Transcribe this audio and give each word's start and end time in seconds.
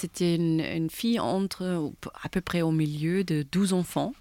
C'était 0.00 0.36
une, 0.36 0.60
une 0.60 0.90
fille 0.90 1.18
entre 1.18 1.90
à 2.22 2.28
peu 2.28 2.40
près 2.40 2.62
au 2.62 2.70
milieu 2.70 3.24
de 3.24 3.44
12 3.50 3.72
enfants. 3.72 4.12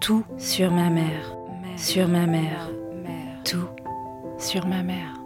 Tout 0.00 0.24
sur 0.38 0.70
ma 0.70 0.88
mère, 0.88 1.36
sur 1.76 2.06
ma 2.06 2.28
mère, 2.28 2.70
tout 3.44 3.66
sur 4.38 4.68
ma 4.68 4.84
mère. 4.84 5.19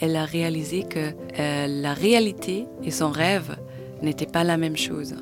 Elle 0.00 0.16
a 0.16 0.24
réalisé 0.24 0.84
que 0.84 1.12
euh, 1.38 1.66
la 1.66 1.92
réalité 1.92 2.66
et 2.82 2.90
son 2.90 3.10
rêve 3.10 3.56
n'étaient 4.02 4.26
pas 4.26 4.44
la 4.44 4.56
même 4.56 4.76
chose. 4.76 5.14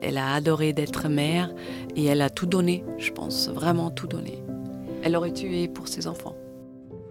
Elle 0.00 0.18
a 0.18 0.34
adoré 0.34 0.72
d'être 0.72 1.08
mère 1.08 1.54
et 1.94 2.06
elle 2.06 2.20
a 2.20 2.28
tout 2.28 2.46
donné, 2.46 2.84
je 2.98 3.12
pense, 3.12 3.48
vraiment 3.48 3.90
tout 3.90 4.08
donné. 4.08 4.42
Elle 5.04 5.14
aurait 5.14 5.32
tué 5.32 5.68
pour 5.68 5.86
ses 5.86 6.08
enfants. 6.08 6.34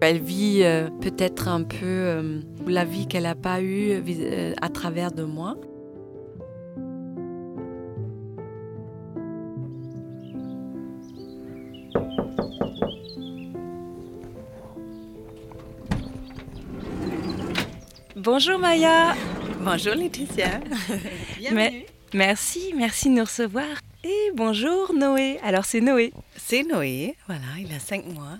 Elle 0.01 0.19
vit 0.19 0.63
euh, 0.63 0.89
peut-être 0.99 1.47
un 1.47 1.63
peu 1.63 1.85
euh, 1.85 2.39
la 2.67 2.83
vie 2.83 3.07
qu'elle 3.07 3.23
n'a 3.23 3.35
pas 3.35 3.61
eue 3.61 4.03
à 4.61 4.67
travers 4.67 5.11
de 5.11 5.23
moi. 5.23 5.55
Bonjour 18.23 18.59
Maya. 18.59 19.15
Bonjour 19.61 19.95
Laetitia. 19.95 20.59
Bienvenue. 21.39 21.85
merci, 22.13 22.71
merci 22.77 23.09
de 23.09 23.15
nous 23.15 23.23
recevoir. 23.23 23.65
Et 24.03 24.31
bonjour 24.35 24.93
Noé. 24.93 25.39
Alors 25.43 25.65
c'est 25.65 25.81
Noé. 25.81 26.13
C'est 26.37 26.61
Noé, 26.61 27.15
voilà, 27.25 27.41
il 27.57 27.73
a 27.73 27.79
cinq 27.79 28.05
mois. 28.05 28.37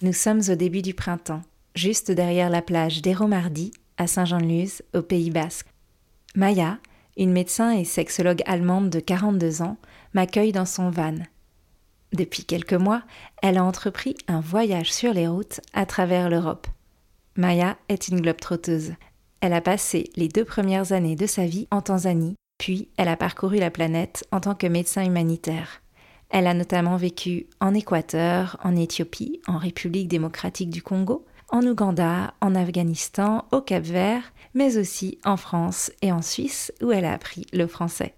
Nous 0.00 0.12
sommes 0.14 0.40
au 0.48 0.54
début 0.54 0.80
du 0.80 0.94
printemps, 0.94 1.42
juste 1.74 2.10
derrière 2.10 2.50
la 2.50 2.62
plage 2.62 3.02
d'Héromardi, 3.02 3.72
à 3.96 4.06
Saint-Jean-de-Luz, 4.06 4.82
au 4.94 5.02
Pays 5.02 5.30
Basque. 5.30 5.66
Maya, 6.34 6.78
une 7.16 7.32
médecin 7.32 7.72
et 7.72 7.84
sexologue 7.84 8.42
allemande 8.46 8.90
de 8.90 9.00
42 9.00 9.62
ans, 9.62 9.76
m'accueille 10.14 10.52
dans 10.52 10.66
son 10.66 10.90
van. 10.90 11.16
Depuis 12.12 12.44
quelques 12.44 12.72
mois, 12.72 13.02
elle 13.42 13.58
a 13.58 13.64
entrepris 13.64 14.16
un 14.26 14.40
voyage 14.40 14.92
sur 14.92 15.12
les 15.12 15.28
routes 15.28 15.60
à 15.72 15.86
travers 15.86 16.28
l'Europe. 16.28 16.66
Maya 17.36 17.76
est 17.88 18.08
une 18.08 18.20
globe-trotteuse. 18.20 18.94
Elle 19.40 19.52
a 19.52 19.60
passé 19.60 20.10
les 20.16 20.28
deux 20.28 20.44
premières 20.44 20.92
années 20.92 21.16
de 21.16 21.26
sa 21.26 21.46
vie 21.46 21.68
en 21.70 21.80
Tanzanie, 21.80 22.34
puis 22.58 22.88
elle 22.96 23.08
a 23.08 23.16
parcouru 23.16 23.58
la 23.58 23.70
planète 23.70 24.26
en 24.32 24.40
tant 24.40 24.54
que 24.54 24.66
médecin 24.66 25.04
humanitaire. 25.04 25.82
Elle 26.30 26.46
a 26.46 26.54
notamment 26.54 26.96
vécu 26.96 27.46
en 27.60 27.74
Équateur, 27.74 28.58
en 28.62 28.76
Éthiopie, 28.76 29.40
en 29.46 29.58
République 29.58 30.08
démocratique 30.08 30.70
du 30.70 30.82
Congo, 30.82 31.24
en 31.50 31.66
Ouganda, 31.66 32.34
en 32.40 32.54
Afghanistan, 32.54 33.44
au 33.52 33.60
Cap-Vert, 33.60 34.32
mais 34.54 34.76
aussi 34.78 35.18
en 35.24 35.36
France 35.36 35.90
et 36.02 36.12
en 36.12 36.22
Suisse 36.22 36.72
où 36.82 36.92
elle 36.92 37.04
a 37.04 37.12
appris 37.12 37.46
le 37.52 37.66
français. 37.66 38.14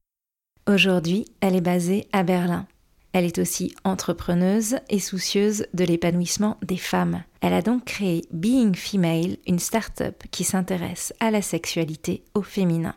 Aujourd'hui, 0.68 1.26
elle 1.40 1.56
est 1.56 1.60
basée 1.60 2.06
à 2.12 2.22
Berlin. 2.22 2.66
Elle 3.12 3.24
est 3.24 3.38
aussi 3.38 3.74
entrepreneuse 3.84 4.76
et 4.88 4.98
soucieuse 4.98 5.66
de 5.74 5.84
l'épanouissement 5.84 6.56
des 6.62 6.76
femmes. 6.76 7.22
Elle 7.40 7.52
a 7.52 7.60
donc 7.60 7.84
créé 7.84 8.22
Being 8.32 8.74
Female, 8.74 9.36
une 9.46 9.58
start-up 9.58 10.22
qui 10.30 10.44
s'intéresse 10.44 11.12
à 11.20 11.30
la 11.30 11.42
sexualité 11.42 12.24
au 12.34 12.42
féminin. 12.42 12.94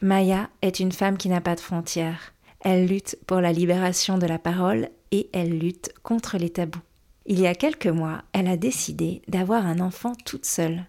Maya 0.00 0.48
est 0.62 0.80
une 0.80 0.92
femme 0.92 1.18
qui 1.18 1.28
n'a 1.28 1.40
pas 1.40 1.54
de 1.54 1.60
frontières. 1.60 2.32
Elle 2.60 2.86
lutte 2.86 3.18
pour 3.26 3.40
la 3.40 3.52
libération 3.52 4.18
de 4.18 4.26
la 4.26 4.38
parole 4.38 4.88
et 5.12 5.28
elle 5.32 5.56
lutte 5.58 5.92
contre 6.02 6.38
les 6.38 6.50
tabous. 6.50 6.80
Il 7.30 7.38
y 7.38 7.46
a 7.46 7.54
quelques 7.54 7.88
mois, 7.88 8.22
elle 8.32 8.48
a 8.48 8.56
décidé 8.56 9.20
d'avoir 9.28 9.66
un 9.66 9.80
enfant 9.80 10.14
toute 10.24 10.46
seule. 10.46 10.86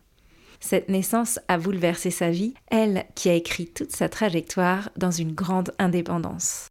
Cette 0.62 0.88
naissance 0.88 1.38
a 1.50 1.58
bouleversé 1.58 2.12
sa 2.12 2.32
vie, 2.32 2.54
elle 2.68 3.06
qui 3.14 3.28
a 3.28 3.34
écrit 3.34 3.68
toute 3.68 3.92
sa 3.92 4.08
trajectoire 4.08 4.90
dans 4.96 5.12
une 5.12 5.34
grande 5.34 5.74
indépendance. 5.80 6.70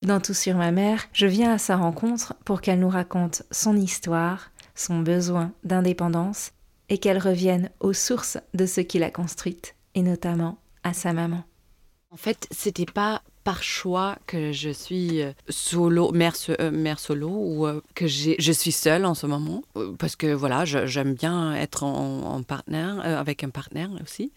Dans 0.00 0.18
Tout 0.18 0.32
sur 0.32 0.56
ma 0.56 0.70
mère, 0.70 1.04
je 1.12 1.26
viens 1.26 1.52
à 1.52 1.58
sa 1.58 1.76
rencontre 1.76 2.36
pour 2.46 2.62
qu'elle 2.62 2.80
nous 2.80 2.88
raconte 2.88 3.42
son 3.50 3.76
histoire, 3.76 4.50
son 4.74 5.00
besoin 5.00 5.52
d'indépendance 5.64 6.52
et 6.88 6.96
qu'elle 6.96 7.18
revienne 7.18 7.68
aux 7.80 7.92
sources 7.92 8.38
de 8.54 8.64
ce 8.64 8.80
qui 8.80 8.98
l'a 8.98 9.10
construite, 9.10 9.76
et 9.94 10.00
notamment 10.00 10.56
à 10.84 10.94
sa 10.94 11.12
maman. 11.12 11.44
En 12.10 12.16
fait, 12.16 12.46
c'était 12.50 12.86
pas 12.86 13.22
par 13.44 13.62
choix 13.62 14.16
que 14.26 14.52
je 14.52 14.70
suis 14.70 15.20
euh, 15.22 15.32
solo, 15.50 16.10
mère, 16.12 16.32
euh, 16.60 16.70
mère 16.70 16.98
solo 16.98 17.28
ou 17.28 17.66
euh, 17.66 17.82
que 17.94 18.06
je 18.06 18.52
suis 18.52 18.72
seule 18.72 19.04
en 19.04 19.14
ce 19.14 19.26
moment. 19.26 19.62
Parce 19.98 20.16
que 20.16 20.32
voilà, 20.32 20.64
j'aime 20.64 21.12
bien 21.12 21.54
être 21.54 21.84
en, 21.84 22.42
partenaire, 22.42 23.00
avec 23.04 23.44
un 23.44 23.50
partenaire 23.50 23.90
aussi. 24.02 24.32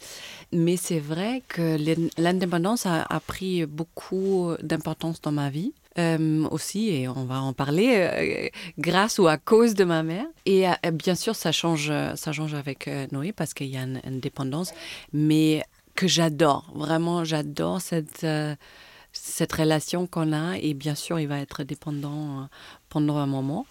Mais 0.51 0.75
c'est 0.78 1.00
vrai 1.00 1.41
que 1.47 1.78
l'indépendance 2.22 2.85
a, 2.85 3.06
pris 3.25 3.66
beaucoup 3.66 4.51
d'importance 4.62 5.22
dans 5.22 5.31
ma 5.31 5.50
vie. 5.50 5.74
aussi, 6.51 6.89
et 6.89 7.07
on 7.07 7.25
va 7.25 7.41
en 7.41 7.53
parler, 7.53 8.51
grâce 8.78 9.18
ou 9.19 9.28
à 9.28 9.38
cause 9.38 9.74
de 9.74 9.84
ma 9.84 10.03
mère. 10.03 10.28
Et 10.45 10.66
bien 10.91 11.16
sûr, 11.16 11.35
ça 11.35 11.51
change, 11.51 11.91
ça 12.16 12.31
change 12.31 12.53
avec 12.53 12.89
Noé 13.12 13.31
parce 13.31 13.53
qu'il 13.53 13.68
y 13.68 13.78
a 13.78 13.81
une 13.81 14.01
indépendance, 14.06 14.74
mais 15.13 15.63
que 15.95 16.07
j'adore. 16.07 16.72
Vraiment, 16.75 17.24
j'adore 17.24 17.81
cette 17.81 18.25
cette 19.27 19.51
relation 19.53 20.07
qu'on 20.07 20.33
a 20.33 20.57
et 20.57 20.73
bien 20.73 20.95
sûr 20.95 21.19
il 21.19 21.27
va 21.27 21.39
être 21.39 21.63
dépendant 21.63 22.41
euh, 22.41 22.45
pendant 22.89 23.17
un 23.17 23.25
moment. 23.25 23.65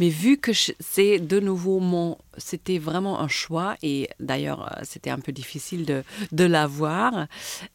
Mais 0.00 0.08
vu 0.08 0.36
que 0.36 0.52
c'est 0.52 1.18
de 1.18 1.40
nouveau 1.40 1.78
mon 1.78 2.18
c'était 2.36 2.78
vraiment 2.78 3.20
un 3.20 3.28
choix 3.28 3.76
et 3.82 4.08
d'ailleurs 4.20 4.72
euh, 4.72 4.80
c'était 4.82 5.10
un 5.10 5.20
peu 5.20 5.32
difficile 5.32 5.84
de, 5.84 6.02
de 6.32 6.44
l'avoir. 6.44 7.26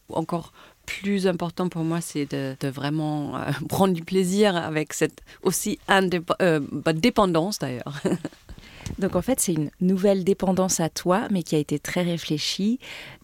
Encore 0.10 0.52
plus 0.86 1.28
important 1.28 1.70
pour 1.70 1.84
moi 1.84 2.02
c'est 2.02 2.30
de, 2.30 2.68
vraiment 2.68 3.38
euh, 3.38 3.52
prendre 3.70 3.94
du 3.94 4.04
plaisir 4.04 4.56
avec 4.56 4.94
cette 4.94 5.22
aussi 5.42 5.80
bah, 5.88 6.94
dépendance 6.94 7.60
d'ailleurs. 7.60 8.02
Donc 9.00 9.16
en 9.16 9.22
fait, 9.22 9.40
c'est 9.40 9.54
une 9.54 9.72
nouvelle 9.80 10.26
dépendance 10.26 10.82
à 10.82 10.90
toi, 10.90 11.28
mais 11.32 11.42
qui 11.42 11.56
a 11.56 11.58
été 11.58 11.80
très 11.80 12.02
réfléchie, 12.02 12.80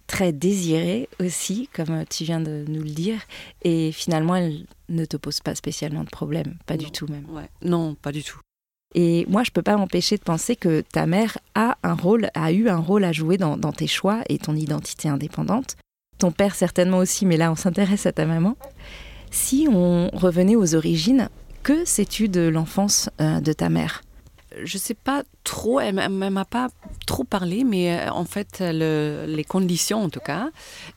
très 0.09 0.34
désirée 0.34 1.08
aussi, 1.22 1.70
comme 1.72 2.03
tu 2.09 2.24
viens 2.24 2.42
de 2.42 2.66
nous 2.68 2.81
le 2.81 2.90
dire. 2.90 3.20
Et 3.62 3.92
finalement, 3.92 4.36
elle 4.36 4.66
ne 4.90 5.06
te 5.06 5.16
pose 5.16 5.40
pas 5.40 5.53
spécialement 5.56 6.03
de 6.03 6.09
problème, 6.09 6.56
pas 6.66 6.78
du 6.78 6.92
tout 6.92 7.06
même. 7.08 7.25
Non, 7.62 7.96
pas 7.96 8.12
du 8.12 8.24
tout. 8.24 8.40
Et 8.96 9.25
moi, 9.30 9.44
je 9.44 9.52
peux 9.52 9.62
pas 9.62 9.78
m'empêcher 9.78 10.18
de 10.18 10.24
penser 10.24 10.56
que 10.56 10.81
ta 10.81 11.06
mère 11.06 11.38
a 11.53 11.78
un 11.84 11.94
rôle, 11.94 12.30
a 12.34 12.52
eu 12.52 12.69
un 12.69 12.80
rôle 12.80 13.03
à 13.03 13.12
jouer 13.12 13.38
dans, 13.38 13.56
dans 13.56 13.72
tes 13.72 13.86
choix 13.86 14.24
et 14.30 14.40
ton 14.40 14.56
identité 14.56 15.08
indépendante. 15.08 15.78
Ton 16.18 16.31
père 16.31 16.56
certainement 16.56 16.98
aussi, 16.98 17.28
mais 17.28 17.38
là, 17.38 17.52
on 17.52 17.56
s'intéresse 17.56 18.08
à 18.08 18.12
ta 18.12 18.25
maman. 18.25 18.58
Si 19.30 19.68
on 19.72 20.09
revenait 20.12 20.56
aux 20.56 20.74
origines, 20.74 21.30
que 21.62 21.86
sais-tu 21.86 22.30
de 22.30 22.42
l'enfance 22.42 23.12
euh, 23.22 23.40
de 23.42 23.53
ta 23.53 23.69
mère? 23.69 24.02
Je 24.64 24.78
sais 24.78 24.94
pas 24.94 25.24
trop, 25.44 25.80
elle, 25.80 25.96
ne 25.96 26.30
m'a 26.30 26.46
pas 26.46 26.70
trop 27.06 27.24
parlé, 27.24 27.63
mais 27.63 27.92
euh, 27.92 28.12
en 28.12 28.25
fait, 28.25 28.60
les 28.62 29.44
conditions 29.44 30.04
en 30.04 30.10
tout 30.10 30.19
cas, 30.19 30.50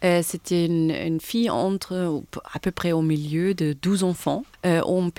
euh, 0.04 0.20
c'était 0.22 0.66
une, 0.66 1.20
fille 1.20 1.50
entre 1.50 2.22
à 2.52 2.58
peu 2.58 2.70
près 2.70 2.92
au 2.92 3.02
milieu 3.02 3.54
de 3.54 3.74
12 3.80 4.04
enfants 4.04 4.44
euh, 4.66 4.80
aux 4.82 5.10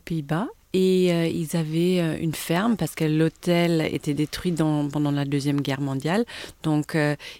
Pays-Bas. 0.00 0.48
Et 0.72 1.08
ils 1.34 1.56
avaient 1.56 2.22
une 2.22 2.32
ferme 2.32 2.76
parce 2.76 2.94
que 2.94 3.02
l'hôtel 3.02 3.80
était 3.92 4.14
détruit 4.14 4.52
pendant 4.52 5.10
la 5.10 5.24
Deuxième 5.24 5.60
Guerre 5.60 5.80
mondiale. 5.80 6.24
Donc, 6.62 6.96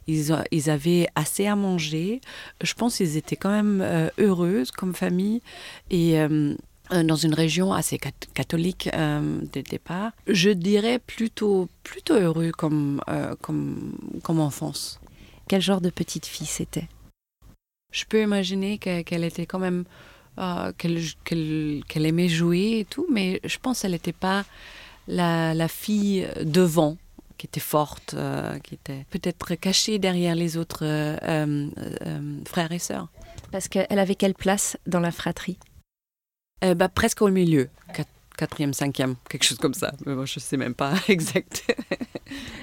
ils, 0.08 0.32
avaient 0.68 1.06
assez 1.14 1.46
à 1.46 1.54
manger. 1.54 2.20
Je 2.60 2.74
pense 2.74 2.96
qu'ils 2.96 3.16
étaient 3.16 3.36
quand 3.36 3.52
même 3.52 4.10
heureuses 4.18 4.72
comme 4.72 4.96
famille. 4.96 5.42
Et 5.92 6.18
euh, 6.18 6.56
dans 6.90 7.16
une 7.16 7.34
région 7.34 7.72
assez 7.72 7.98
catholique 7.98 8.90
euh, 8.94 9.40
le 9.54 9.62
départ. 9.62 10.12
Je 10.26 10.50
dirais 10.50 10.98
plutôt, 10.98 11.68
plutôt 11.82 12.14
heureux 12.14 12.50
comme, 12.50 13.00
euh, 13.08 13.34
comme, 13.40 13.96
comme 14.22 14.40
enfance. 14.40 15.00
Quel 15.48 15.62
genre 15.62 15.80
de 15.80 15.90
petite 15.90 16.26
fille 16.26 16.46
c'était? 16.46 16.88
Je 17.92 18.04
peux 18.04 18.22
imaginer 18.22 18.78
qu'elle 18.78 19.24
était 19.24 19.46
quand 19.46 19.58
même... 19.58 19.84
qu'elle 20.78 22.06
aimait 22.06 22.28
jouer 22.28 22.80
et 22.80 22.84
tout, 22.84 23.06
mais 23.10 23.40
je 23.44 23.58
pense 23.58 23.82
qu'elle 23.82 23.92
n'était 23.92 24.12
pas 24.12 24.44
la, 25.08 25.54
la, 25.54 25.66
fille 25.66 26.28
devant 26.42 26.96
qui 27.36 27.46
était 27.46 27.58
forte, 27.58 28.14
qui 28.62 28.74
était 28.74 29.06
peut-être 29.10 29.54
cachée 29.56 29.98
derrière 29.98 30.36
les 30.36 30.56
autres 30.56 30.84
frères 32.46 32.72
et 32.72 32.78
sœurs. 32.78 33.08
Parce 33.50 33.66
qu'elle 33.66 33.98
avait 33.98 34.14
quelle 34.14 34.34
place 34.34 34.76
dans 34.86 35.00
la 35.00 35.10
fratrie? 35.10 35.58
Bah, 36.62 36.88
Presque 36.88 37.22
au 37.22 37.28
milieu, 37.28 37.68
quatrième, 38.36 38.72
cinquième, 38.72 39.16
quelque 39.28 39.44
chose 39.44 39.58
comme 39.58 39.74
ça. 39.74 39.92
Mais 40.06 40.14
moi, 40.14 40.24
je 40.24 40.34
ne 40.36 40.40
sais 40.40 40.56
même 40.56 40.74
pas 40.74 40.94
exact. 41.08 41.62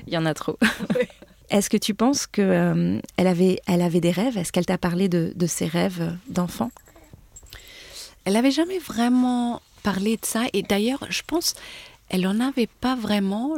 Il 0.08 0.14
y 0.14 0.18
en 0.18 0.26
a 0.26 0.34
trop. 0.34 0.58
Est-ce 1.50 1.70
que 1.70 1.78
tu 1.78 1.94
penses 1.94 2.28
qu'elle 2.28 3.02
avait, 3.18 3.62
elle 3.68 3.82
avait 3.82 4.02
des 4.02 4.12
rêves? 4.12 4.38
Est-ce 4.38 4.52
qu'elle 4.52 4.66
t'a 4.66 4.78
parlé 4.78 5.08
de, 5.08 5.32
de 5.36 5.48
ses 5.48 5.66
rêves 5.66 6.18
d'enfant? 6.28 6.72
Elle 8.26 8.34
n'avait 8.34 8.52
jamais 8.52 8.80
vraiment 8.80 9.62
parlé 9.84 10.18
de 10.18 10.26
ça. 10.26 10.44
Et 10.52 10.64
d'ailleurs, 10.64 11.06
je 11.10 11.22
pense 11.26 11.56
elle 12.10 12.22
n'en 12.22 12.40
avait 12.40 12.68
pas 12.68 12.96
vraiment 12.96 13.54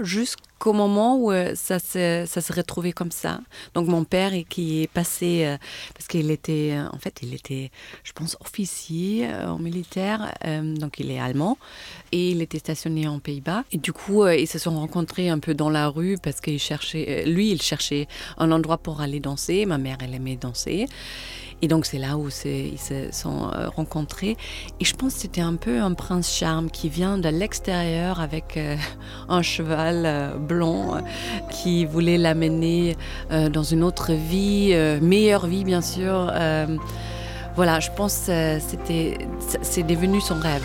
jusqu'au 0.60 0.74
moment 0.74 1.16
où 1.16 1.32
euh, 1.32 1.54
ça, 1.56 1.80
se, 1.80 2.26
ça 2.28 2.42
se 2.42 2.52
retrouvait 2.52 2.92
comme 2.92 3.12
ça. 3.12 3.40
Donc 3.76 3.88
mon 3.88 4.04
père 4.04 4.34
qui 4.50 4.84
est 4.84 4.88
passé, 4.88 5.46
euh, 5.46 5.58
parce 5.94 6.08
qu'il 6.08 6.30
était, 6.32 6.74
euh, 6.74 6.86
en 6.92 6.98
fait, 6.98 7.20
il 7.22 7.34
était, 7.34 7.72
je 8.04 8.12
pense, 8.12 8.36
officier 8.42 9.26
en 9.34 9.58
militaire, 9.58 10.34
donc 10.62 11.00
il 11.00 11.12
est 11.12 11.20
allemand, 11.20 11.58
et 12.12 12.32
il 12.32 12.42
était 12.42 12.60
stationné 12.60 13.08
en 13.08 13.20
Pays-Bas. 13.20 13.64
Et 13.72 13.78
du 13.78 13.94
coup, 13.94 14.28
ils 14.28 14.48
se 14.48 14.60
sont 14.60 14.78
rencontrés 14.78 15.30
un 15.30 15.40
peu 15.40 15.54
dans 15.54 15.70
la 15.70 15.88
rue 15.88 16.18
parce 16.22 16.42
qu'il 16.42 16.60
cherchait, 16.60 17.24
lui, 17.26 17.52
il 17.52 17.62
cherchait 17.62 18.08
un 18.38 18.52
endroit 18.52 18.78
pour 18.78 19.02
aller 19.02 19.20
danser. 19.20 19.66
Ma 19.66 19.78
mère, 19.78 19.98
elle 20.02 20.14
aimait 20.14 20.36
danser. 20.36 20.88
Et 21.62 21.68
donc 21.68 21.86
c'est 21.86 21.98
là 21.98 22.18
où 22.18 22.30
ils 22.46 22.80
se 22.80 23.12
sont 23.12 23.50
euh, 23.54 23.70
rencontrés. 23.70 24.38
Et 24.80 24.86
je 24.86 24.96
pense 24.96 25.16
que 25.16 25.20
c'était 25.22 25.42
un 25.42 25.56
peu 25.56 25.80
un 25.80 25.94
prince 25.94 26.32
charme 26.34 26.70
qui 26.70 26.90
vient 26.90 27.18
de 27.18 27.30
l'extérieur 27.30 28.22
avec 28.22 28.56
euh, 28.58 28.76
un 29.30 29.42
cheval 29.42 30.04
euh, 30.06 30.36
blond 30.38 31.02
qui 31.52 31.86
voulait 31.86 32.18
l'amener 32.18 32.96
dans 33.30 33.64
une 33.64 33.84
autre 33.84 34.14
vie, 34.14 34.74
meilleure 35.02 35.48
vie 35.48 35.64
bien 35.64 35.82
sûr. 35.82 36.32
voilà, 37.56 37.80
je 37.80 37.90
pense 37.96 38.26
que 38.28 38.60
c'était, 38.60 39.18
c'est 39.62 39.84
devenu 39.84 40.22
son 40.22 40.36
rêve. 40.36 40.64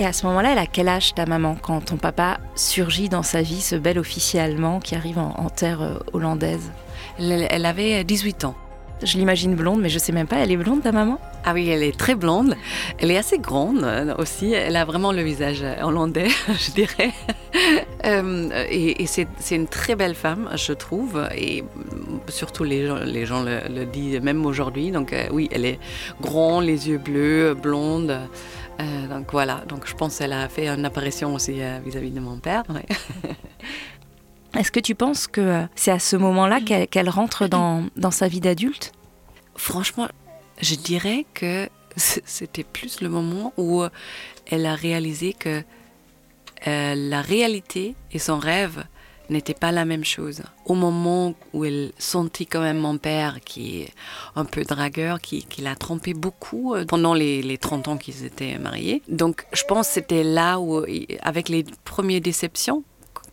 Et 0.00 0.06
à 0.06 0.12
ce 0.12 0.26
moment-là, 0.26 0.52
elle 0.52 0.58
a 0.58 0.66
quel 0.66 0.88
âge 0.88 1.14
ta 1.14 1.26
maman 1.26 1.56
quand 1.60 1.86
ton 1.86 1.96
papa 1.96 2.38
surgit 2.54 3.08
dans 3.08 3.24
sa 3.24 3.42
vie, 3.42 3.60
ce 3.60 3.74
bel 3.74 3.98
officier 3.98 4.38
allemand 4.38 4.78
qui 4.78 4.94
arrive 4.94 5.18
en, 5.18 5.50
terre 5.50 5.82
euh, 5.82 5.98
hollandaise? 6.12 6.70
Elle, 7.18 7.66
avait 7.66 8.04
18 8.04 8.44
ans. 8.44 8.54
Je 9.02 9.18
l'imagine 9.18 9.56
blonde, 9.56 9.80
mais 9.80 9.88
je 9.88 9.98
sais 9.98 10.12
même 10.12 10.28
pas. 10.28 10.36
Elle 10.36 10.52
est 10.52 10.56
blonde, 10.56 10.82
ta 10.82 10.92
maman? 10.92 11.18
Ah 11.48 11.54
oui, 11.54 11.68
elle 11.68 11.82
est 11.82 11.96
très 11.96 12.14
blonde. 12.14 12.56
Elle 12.98 13.10
est 13.10 13.16
assez 13.16 13.38
grande 13.38 13.82
euh, 13.82 14.14
aussi. 14.18 14.52
Elle 14.52 14.76
a 14.76 14.84
vraiment 14.84 15.12
le 15.12 15.22
visage 15.22 15.64
hollandais, 15.82 16.28
je 16.48 16.70
dirais. 16.72 17.12
Euh, 18.04 18.50
et, 18.70 19.06
c'est 19.06 19.26
une 19.50 19.66
très 19.66 19.96
belle 19.96 20.14
femme, 20.14 20.48
je 20.54 20.72
trouve. 20.72 21.28
Et 21.34 21.64
surtout 22.28 22.62
les 22.62 22.86
gens, 22.86 22.98
les 23.04 23.26
gens 23.26 23.42
le, 23.42 23.84
disent 23.86 24.20
même 24.20 24.46
aujourd'hui. 24.46 24.92
Donc 24.92 25.14
oui, 25.32 25.48
elle 25.50 25.64
est 25.64 25.80
grande, 26.20 26.64
les 26.64 26.88
yeux 26.88 26.98
bleus, 26.98 27.54
blonde. 27.54 28.16
Euh, 28.80 29.08
donc 29.08 29.32
voilà, 29.32 29.62
donc 29.68 29.86
je 29.86 29.94
pense 29.94 30.18
qu'elle 30.18 30.32
a 30.32 30.48
fait 30.48 30.68
une 30.68 30.84
apparition 30.84 31.34
aussi 31.34 31.60
euh, 31.60 31.80
vis-à-vis 31.84 32.10
de 32.10 32.20
mon 32.20 32.38
père. 32.38 32.62
Est-ce 34.58 34.70
que 34.70 34.80
tu 34.80 34.94
penses 34.94 35.26
que 35.26 35.40
euh, 35.40 35.62
c'est 35.74 35.90
à 35.90 35.98
ce 35.98 36.16
moment-là 36.16 36.60
qu'elle 36.60 37.08
rentre 37.08 37.48
dans, 37.48 37.86
dans, 37.96 38.10
sa 38.12 38.28
vie 38.28 38.40
d'adulte? 38.40 38.92
Franchement, 39.56 40.08
je 40.60 40.74
dirais 40.74 41.26
que 41.34 41.68
c'était 41.96 42.64
plus 42.64 43.00
le 43.00 43.08
moment 43.08 43.52
où 43.56 43.82
elle 44.46 44.66
a 44.66 44.74
réalisé 44.74 45.32
que 45.32 45.62
la 46.66 47.22
réalité 47.22 47.94
et 48.12 48.18
son 48.18 48.38
rêve 48.38 48.84
n'était 49.30 49.54
pas 49.54 49.72
la 49.72 49.84
même 49.84 50.04
chose. 50.04 50.42
Au 50.64 50.74
moment 50.74 51.34
où 51.52 51.64
elle 51.64 51.92
sentit 51.98 52.46
quand 52.46 52.60
même 52.60 52.78
mon 52.78 52.98
père, 52.98 53.40
qui 53.44 53.82
est 53.82 53.92
un 54.36 54.44
peu 54.44 54.64
dragueur, 54.64 55.20
qui, 55.20 55.44
qui 55.44 55.62
l'a 55.62 55.76
trompé 55.76 56.14
beaucoup 56.14 56.74
euh, 56.74 56.84
pendant 56.84 57.14
les, 57.14 57.42
les 57.42 57.58
30 57.58 57.88
ans 57.88 57.96
qu'ils 57.96 58.24
étaient 58.24 58.58
mariés. 58.58 59.02
Donc 59.08 59.46
je 59.52 59.64
pense 59.64 59.88
que 59.88 59.94
c'était 59.94 60.24
là 60.24 60.58
où, 60.58 60.84
avec 61.22 61.48
les 61.48 61.64
premières 61.84 62.20
déceptions, 62.20 62.84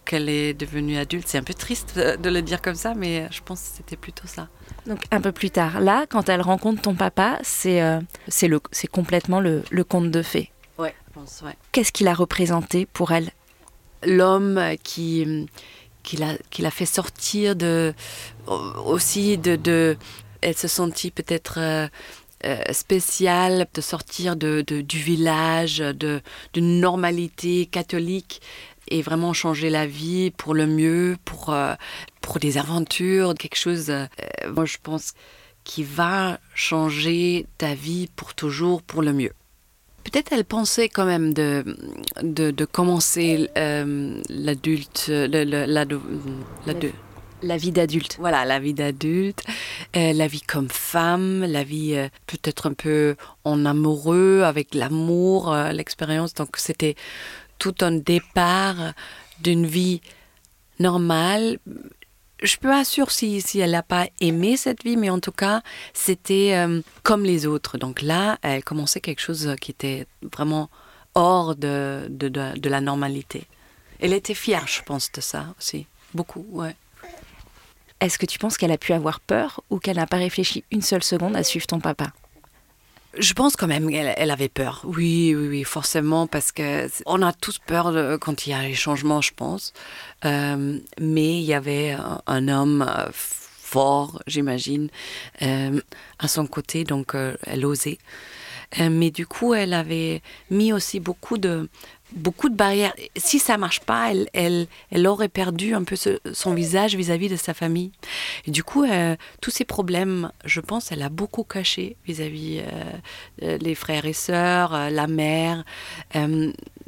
qu'elle 0.06 0.30
est 0.30 0.54
devenue 0.54 0.98
adulte. 0.98 1.28
C'est 1.28 1.38
un 1.38 1.44
peu 1.44 1.54
triste 1.54 1.98
de 1.98 2.30
le 2.30 2.42
dire 2.42 2.62
comme 2.62 2.76
ça, 2.76 2.94
mais 2.94 3.28
je 3.32 3.42
pense 3.44 3.62
que 3.62 3.68
c'était 3.78 3.98
plutôt 3.98 4.28
ça. 4.28 4.48
Donc 4.86 5.04
un 5.12 5.20
peu 5.20 5.32
plus 5.32 5.50
tard, 5.50 5.80
là, 5.80 6.06
quand 6.08 6.30
elle 6.30 6.42
rencontre 6.42 6.82
ton 6.82 6.94
papa, 6.94 7.40
c'est 7.42 7.82
euh, 7.82 8.00
c'est 8.28 8.88
complètement 8.88 9.40
le, 9.40 9.64
le 9.72 9.84
conte 9.84 10.12
de 10.12 10.22
fées. 10.22 10.52
Ouais, 10.78 10.94
je 11.08 11.14
pense, 11.14 11.42
ouais. 11.44 11.56
Qu'est-ce 11.72 11.92
qu'il 11.92 12.08
a 12.08 12.14
représenté 12.14 12.86
pour 12.86 13.12
elle? 13.12 13.32
L'homme 14.04 14.62
qui, 14.84 15.48
qui 16.04 16.18
l'a 16.18 16.72
fait 16.72 16.86
sortir 16.86 17.56
de 17.56 17.96
aussi 18.86 19.40
de, 19.40 19.56
de 19.56 19.98
elle 20.42 20.56
se 20.56 20.68
sentit 20.68 21.10
peut-être 21.10 21.56
euh, 21.58 21.88
euh, 22.46 22.62
spéciale 22.72 23.66
de 23.74 23.82
sortir 23.82 24.36
de, 24.36 24.62
du 24.62 25.00
village 25.00 25.80
de 25.80 26.22
d'une 26.54 26.80
normalité 26.80 27.66
catholique 27.66 28.42
et 28.90 29.02
vraiment 29.02 29.34
changer 29.34 29.70
la 29.70 29.88
vie 29.88 30.32
pour 30.32 30.54
le 30.54 30.68
mieux 30.68 31.18
pour 31.26 31.50
euh, 31.50 31.74
pour 32.22 32.40
des 32.40 32.58
aventures 32.58 33.34
quelque 33.36 33.58
chose 33.58 33.92
moi 34.54 34.66
je 34.66 34.78
pense 34.82 35.14
qui 35.64 35.84
va 35.84 36.40
changer 36.54 37.48
ta 37.58 37.74
vie 37.74 38.08
pour 38.16 38.36
toujours 38.36 38.82
pour 38.82 39.02
le 39.02 39.14
mieux 39.14 39.34
Peut-être 40.06 40.32
elle 40.34 40.46
pensait 40.46 40.88
quand 40.88 41.06
même 41.06 41.34
de, 41.34 41.66
de, 42.22 42.66
commencer 42.66 43.50
euh, 43.58 44.22
l'adulte, 44.30 45.08
la, 45.08 45.66
la, 47.42 47.58
vie 47.58 47.72
d'adulte. 47.72 48.18
Voilà, 48.20 48.46
la 48.46 48.60
vie 48.60 48.76
d'adulte, 48.76 49.44
euh, 49.98 50.14
la 50.14 50.28
vie 50.28 50.42
comme 50.42 50.70
femme, 50.70 51.44
la 51.44 51.64
vie 51.64 51.96
euh, 51.96 52.08
peut-être 52.28 52.68
un 52.68 52.74
peu 52.74 53.16
en 53.46 53.66
amoureux, 53.66 54.44
avec 54.44 54.76
l'amour, 54.76 55.52
l'expérience. 55.74 56.36
Donc 56.36 56.58
c'était 56.58 56.96
tout 57.60 57.76
un 57.82 57.92
départ 57.92 58.94
d'une 59.42 59.66
vie 59.66 60.02
normale, 60.80 61.60
je 62.44 62.58
peux 62.58 62.72
assurer 62.72 63.10
si, 63.10 63.42
si 63.42 63.60
elle 63.60 63.72
n'a 63.72 63.84
pas 63.84 64.08
aimé 64.20 64.58
cette 64.58 64.84
vie, 64.84 64.98
mais 64.98 65.10
en 65.10 65.20
tout 65.20 65.32
cas, 65.32 65.62
c'était 65.94 66.54
euh, 66.56 66.82
comme 67.04 67.24
les 67.24 67.46
autres. 67.46 67.78
Donc 67.78 68.02
là, 68.02 68.38
elle 68.42 68.64
commençait 68.64 69.02
quelque 69.02 69.22
chose 69.22 69.56
qui 69.62 69.72
était 69.72 70.06
vraiment 70.34 70.70
hors 71.16 71.56
de, 71.56 72.08
de, 72.10 72.28
de, 72.30 72.70
la 72.70 72.82
normalité. 72.82 73.48
Elle 74.02 74.14
était 74.14 74.34
fière, 74.34 74.68
je 74.68 74.82
pense, 74.82 75.12
de 75.12 75.22
ça 75.22 75.48
aussi. 75.58 75.88
Beaucoup, 76.14 76.46
ouais. 76.50 76.76
Est-ce 78.02 78.20
que 78.20 78.26
tu 78.26 78.38
penses 78.38 78.58
qu'elle 78.58 78.74
a 78.74 78.78
pu 78.78 78.92
avoir 78.92 79.22
peur 79.22 79.62
ou 79.70 79.80
qu'elle 79.80 79.96
n'a 79.96 80.08
pas 80.08 80.18
réfléchi 80.18 80.66
une 80.72 80.82
seule 80.82 81.04
seconde 81.04 81.36
à 81.36 81.44
suivre 81.44 81.66
ton 81.66 81.80
papa? 81.80 82.12
Je 83.18 83.34
pense 83.34 83.56
quand 83.56 83.68
même 83.68 83.90
qu'elle 83.90 84.32
avait 84.32 84.50
peur. 84.50 84.82
Oui, 84.84 85.34
oui, 85.36 85.48
oui, 85.48 85.64
forcément, 85.64 86.28
parce 86.28 86.52
que 86.52 86.88
on 87.06 87.22
a 87.22 87.34
tous 87.34 87.60
peur 87.60 87.94
quand 88.20 88.46
il 88.46 88.52
y 88.52 88.54
a 88.54 88.62
les 88.62 88.74
changements, 88.74 89.22
je 89.22 89.34
pense. 89.34 89.74
Euh, 90.26 90.80
mais 91.00 91.38
il 91.38 91.44
y 91.44 91.54
avait 91.54 91.96
un, 92.28 92.48
homme 92.48 92.86
euh, 92.88 93.08
fort, 93.12 94.22
j'imagine, 94.28 94.90
euh, 95.42 95.80
à 96.20 96.28
son 96.28 96.48
côté, 96.48 96.84
donc 96.84 97.16
elle 97.46 97.66
osait. 97.66 98.00
mais 98.80 99.12
du 99.12 99.26
coup, 99.26 99.54
elle 99.54 99.74
avait 99.74 100.22
mis 100.50 100.74
aussi 100.74 101.00
beaucoup 101.00 101.38
de 101.38 101.70
beaucoup 102.14 102.50
de 102.50 102.56
barrières. 102.56 102.94
Si 103.16 103.40
ça 103.40 103.58
marche 103.58 103.82
pas, 103.82 104.12
elle, 104.34 104.68
aurait 105.08 105.30
perdu 105.30 105.74
un 105.74 105.84
peu 105.84 105.96
son 105.96 106.54
visage 106.54 106.96
vis-à-vis 106.96 107.30
de 107.30 107.36
sa 107.36 107.54
famille. 107.54 107.92
Et 108.46 108.52
du 108.52 108.64
coup, 108.64 108.84
euh, 108.84 109.16
tous 109.42 109.52
ces 109.52 109.66
problèmes, 109.66 110.32
je 110.46 110.62
pense, 110.62 110.92
elle 110.92 111.02
a 111.02 111.10
beaucoup 111.10 111.44
caché 111.44 111.98
vis-à-vis 112.06 112.62
euh, 113.42 113.58
les 113.58 113.76
frères 113.76 114.06
et 114.06 114.14
sœurs, 114.14 114.74
euh, 114.74 114.90
la 114.90 115.08
mère. 115.08 115.64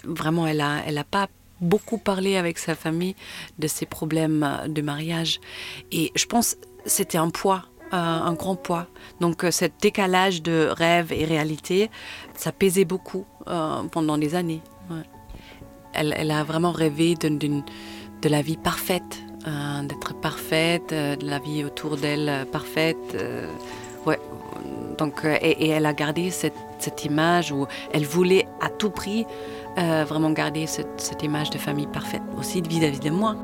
vraiment, 0.03 0.47
elle 0.47 0.61
a, 0.61 0.81
elle 0.85 0.97
a 0.97 1.03
pas 1.03 1.27
beaucoup 1.59 1.97
parlé 1.97 2.37
avec 2.37 2.59
sa 2.59 2.75
famille 2.75 3.15
de 3.57 3.67
ses 3.67 3.85
problèmes 3.85 4.47
de 4.67 4.81
mariage. 4.81 5.39
Et 5.91 6.11
je 6.15 6.25
pense 6.25 6.55
c'était 6.85 7.17
un 7.17 7.29
poids 7.29 7.65
un 7.93 8.33
grand 8.33 8.57
poids. 8.57 8.87
Donc 9.21 9.45
cet 9.49 9.81
décalage 9.81 10.41
de 10.41 10.67
rêve 10.69 11.13
et 11.13 11.23
réalité, 11.23 11.89
ça 12.35 12.51
pesait 12.51 12.83
beaucoup 12.83 13.25
pendant 13.45 14.17
des 14.17 14.35
années 14.35 14.61
elle, 15.93 16.31
a 16.31 16.43
vraiment 16.43 16.71
rêvé 16.71 17.15
de 17.15 18.29
la 18.29 18.41
vie 18.41 18.57
parfaite, 18.57 19.23
d'être 19.83 20.13
parfaite, 20.19 20.89
de 20.89 21.25
la 21.25 21.39
vie 21.39 21.63
autour 21.63 21.97
d'elle 21.97 22.45
parfaite. 22.51 23.17
ouais. 24.05 24.19
Donc, 24.97 25.25
et, 25.25 25.69
elle 25.69 25.85
a 25.85 25.93
gardé 25.93 26.31
cette, 26.31 27.05
image 27.05 27.51
où 27.51 27.67
elle 27.91 28.05
voulait 28.05 28.47
à 28.61 28.69
tout 28.69 28.89
prix 28.89 29.25
vraiment 29.75 30.31
garder 30.31 30.67
cette 30.67 31.23
image 31.23 31.49
de 31.49 31.57
famille 31.57 31.87
parfaite, 31.87 32.21
aussi 32.37 32.61
vis-à-vis 32.61 32.99
de 32.99 33.09
moi. 33.09 33.35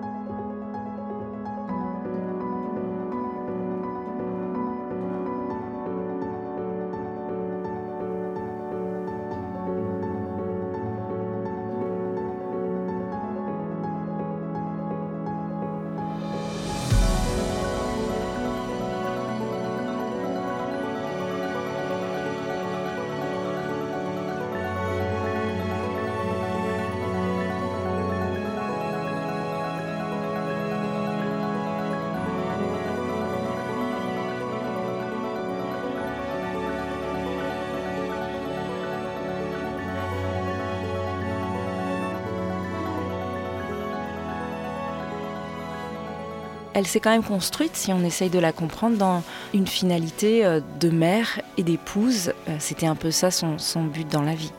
Elle 46.74 46.88
s'est 46.88 47.00
quand 47.00 47.12
même 47.12 47.24
construite, 47.24 47.76
si 47.76 47.94
on 47.94 48.04
essaye 48.04 48.30
de 48.30 48.40
la 48.40 48.52
comprendre, 48.52 48.98
dans 48.98 49.24
une 49.54 49.68
finalité 49.68 50.46
euh, 50.46 50.60
de 50.80 50.90
mère 50.90 51.40
et 51.58 51.64
d'épouse. 51.64 52.34
Euh, 52.50 52.56
c'était 52.60 52.88
un 52.88 52.96
peu 52.96 53.12
ça 53.12 53.30
son, 53.32 53.84
but 53.84 54.08
dans 54.10 54.22
la 54.22 54.36
vie. 54.36 54.52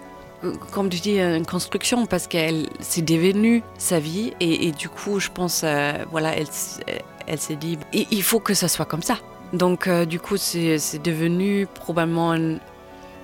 Euh, 0.44 0.54
comme 0.72 0.88
tu 0.88 1.00
dis, 1.00 1.18
une 1.18 1.46
construction, 1.46 2.06
parce 2.06 2.26
qu'elle 2.26 2.68
s'est 2.80 3.02
devenue 3.02 3.62
sa 3.78 3.98
vie, 3.98 4.32
et, 4.40 4.70
du 4.72 4.88
coup, 4.88 5.18
je 5.20 5.28
pense, 5.30 5.64
voilà, 6.10 6.34
elle, 6.36 7.38
s'est 7.38 7.56
dit, 7.56 7.78
il 7.92 8.22
faut 8.22 8.40
que 8.40 8.54
ça 8.54 8.68
soit 8.68 8.84
comme 8.84 9.02
ça. 9.02 9.18
Donc, 9.52 9.88
du 9.88 10.20
coup, 10.20 10.36
c'est 10.36 11.02
devenu 11.02 11.66
probablement 11.66 12.34
une, 12.34 12.60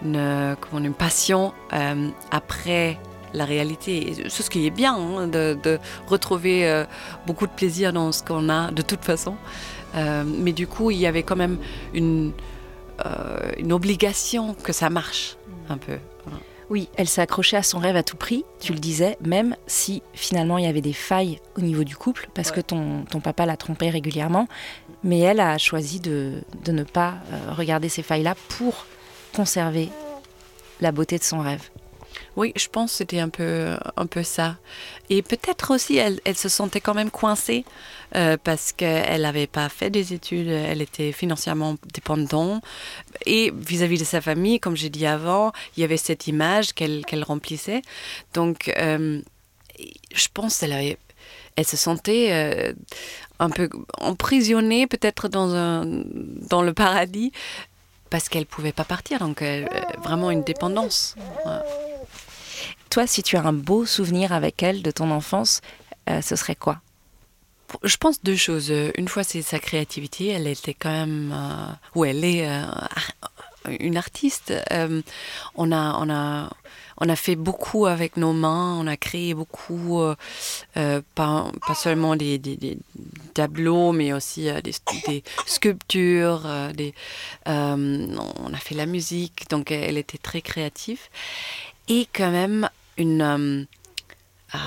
une, 0.04 0.56
une 0.72 0.94
passion 0.94 1.52
après 2.30 2.98
la 3.34 3.44
réalité. 3.44 4.14
C'est 4.28 4.42
ce 4.42 4.50
qui 4.50 4.66
est 4.66 4.70
bien, 4.70 4.94
hein, 4.94 5.26
de, 5.26 5.78
retrouver 6.06 6.68
euh, 6.68 6.84
beaucoup 7.26 7.46
de 7.46 7.52
plaisir 7.52 7.92
dans 7.92 8.12
ce 8.12 8.22
qu'on 8.22 8.48
a 8.48 8.70
de 8.70 8.82
toute 8.82 9.04
façon. 9.04 9.36
Euh, 9.94 10.24
mais 10.24 10.52
du 10.52 10.66
coup, 10.66 10.90
il 10.90 10.98
y 10.98 11.06
avait 11.06 11.22
quand 11.22 11.36
même 11.36 11.58
une, 11.94 12.32
euh, 13.04 13.52
une 13.58 13.72
obligation 13.72 14.54
que 14.54 14.72
ça 14.72 14.90
marche 14.90 15.36
un 15.68 15.78
peu. 15.78 15.98
Oui, 16.68 16.88
elle 16.94 17.08
s'est 17.08 17.20
accrochée 17.20 17.56
à 17.56 17.64
son 17.64 17.80
rêve 17.80 17.96
à 17.96 18.04
tout 18.04 18.16
prix, 18.16 18.44
tu 18.60 18.72
le 18.72 18.78
disais, 18.78 19.18
même 19.24 19.56
si 19.66 20.04
finalement 20.12 20.56
il 20.56 20.64
y 20.64 20.68
avait 20.68 20.80
des 20.80 20.92
failles 20.92 21.40
au 21.58 21.62
niveau 21.62 21.82
du 21.82 21.96
couple, 21.96 22.28
parce 22.32 22.52
que 22.52 22.60
ton, 22.60 23.04
ton 23.10 23.18
papa 23.18 23.44
l'a 23.44 23.56
trompée 23.56 23.90
régulièrement, 23.90 24.46
mais 25.02 25.18
elle 25.18 25.40
a 25.40 25.58
choisi 25.58 25.98
de, 25.98 26.44
de 26.64 26.70
ne 26.70 26.84
pas 26.84 27.14
regarder 27.56 27.88
ces 27.88 28.04
failles-là 28.04 28.36
pour 28.56 28.86
conserver 29.34 29.88
la 30.80 30.92
beauté 30.92 31.18
de 31.18 31.24
son 31.24 31.40
rêve. 31.40 31.70
Oui, 32.40 32.54
je 32.56 32.68
pense 32.68 32.92
que 32.92 32.96
c'était 32.96 33.20
un 33.20 33.28
peu, 33.28 33.76
un 33.98 34.06
peu 34.06 34.22
ça. 34.22 34.56
Et 35.10 35.20
peut-être 35.20 35.74
aussi, 35.74 35.98
elle, 35.98 36.18
se 36.34 36.48
sentait 36.48 36.80
quand 36.80 36.94
même 36.94 37.10
coincée 37.10 37.66
euh, 38.16 38.38
parce 38.42 38.72
qu'elle 38.72 39.20
n'avait 39.20 39.46
pas 39.46 39.68
fait 39.68 39.90
des 39.90 40.14
études, 40.14 40.48
elle 40.48 40.80
était 40.80 41.12
financièrement 41.12 41.76
dépendante. 41.92 42.64
Et 43.26 43.52
vis-à-vis 43.54 43.98
de 43.98 44.04
sa 44.04 44.22
famille, 44.22 44.58
comme 44.58 44.74
j'ai 44.74 44.88
dit 44.88 45.04
avant, 45.04 45.52
il 45.76 45.82
y 45.82 45.84
avait 45.84 45.98
cette 45.98 46.28
image 46.28 46.72
qu'elle 46.72 47.24
remplissait. 47.24 47.82
Donc, 48.32 48.72
euh, 48.78 49.20
je 50.14 50.28
pense 50.32 50.60
qu'elle 50.60 50.96
elle 51.56 51.66
se 51.66 51.76
sentait 51.76 52.28
euh, 52.30 52.72
un 53.38 53.50
peu 53.50 53.68
emprisonnée 53.98 54.86
peut-être 54.86 55.28
dans, 55.28 55.84
dans 56.48 56.62
le 56.62 56.72
paradis 56.72 57.32
parce 58.08 58.30
qu'elle 58.30 58.46
pouvait 58.46 58.72
pas 58.72 58.84
partir. 58.84 59.18
Donc 59.18 59.44
vraiment 60.02 60.30
une 60.30 60.42
dépendance. 60.42 61.16
Toi, 62.90 63.06
si 63.06 63.22
tu 63.22 63.36
as 63.36 63.44
un 63.44 63.52
beau 63.52 63.86
souvenir 63.86 64.32
avec 64.32 64.64
elle 64.64 64.82
de 64.82 64.90
ton 64.90 65.12
enfance, 65.12 65.60
euh, 66.08 66.20
ce 66.22 66.34
serait 66.34 66.56
quoi? 66.56 66.80
Je 67.84 67.96
pense 67.96 68.20
deux 68.24 68.34
choses. 68.34 68.74
Une 68.96 69.06
fois, 69.06 69.22
c'est 69.22 69.42
sa 69.42 69.60
créativité. 69.60 70.26
Elle 70.26 70.48
était 70.48 70.74
quand 70.74 70.90
même, 70.90 71.32
euh, 71.32 71.72
ou 71.94 72.04
elle 72.04 72.24
est 72.24 72.50
euh, 72.50 72.64
une 73.78 73.96
artiste. 73.96 74.52
on 75.54 75.70
a, 75.70 75.96
on 76.00 76.10
a, 76.10 76.50
on 76.98 77.08
a 77.08 77.14
fait 77.14 77.36
beaucoup 77.36 77.86
avec 77.86 78.16
nos 78.16 78.32
mains. 78.32 78.76
On 78.76 78.88
a 78.88 78.96
créé 78.96 79.34
beaucoup, 79.34 80.02
pas, 80.74 81.52
seulement 81.76 82.16
des, 82.16 82.40
tableaux, 83.34 83.92
mais 83.92 84.12
aussi 84.12 84.48
des, 84.64 85.22
sculptures. 85.46 86.42
On 87.46 88.52
a 88.52 88.58
fait 88.58 88.74
la 88.74 88.86
musique. 88.86 89.48
Donc, 89.48 89.70
elle 89.70 89.96
était 89.96 90.18
très 90.18 90.42
créative 90.42 91.02
et 91.90 92.06
quand 92.12 92.30
même 92.30 92.68
une, 93.00 93.22
euh, 93.22 93.64
euh, 94.54 94.58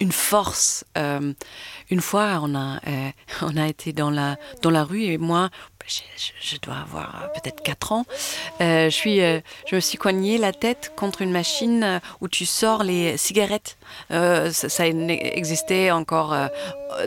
une 0.00 0.12
force. 0.12 0.84
Euh, 0.96 1.32
une 1.90 2.00
fois, 2.00 2.40
on 2.42 2.54
a, 2.54 2.80
on 3.42 3.56
a 3.56 3.66
été 3.66 3.92
dans 3.92 4.10
la, 4.10 4.36
dans 4.62 4.70
la 4.70 4.84
rue 4.84 5.04
et 5.04 5.18
moi, 5.18 5.48
je, 6.40 6.56
dois 6.58 6.78
avoir 6.78 7.30
peut-être 7.32 7.62
4 7.62 7.92
ans, 7.92 8.06
je, 8.58 8.88
suis, 8.90 9.18
je 9.20 9.74
me 9.74 9.78
suis 9.78 9.96
coignée 9.96 10.36
la 10.36 10.52
tête 10.52 10.92
contre 10.96 11.22
une 11.22 11.30
machine 11.30 12.00
où 12.20 12.26
tu 12.26 12.44
sors 12.44 12.82
les 12.82 13.16
cigarettes. 13.16 13.78
ça, 14.10 14.86
existait 14.88 15.92
encore 15.92 16.36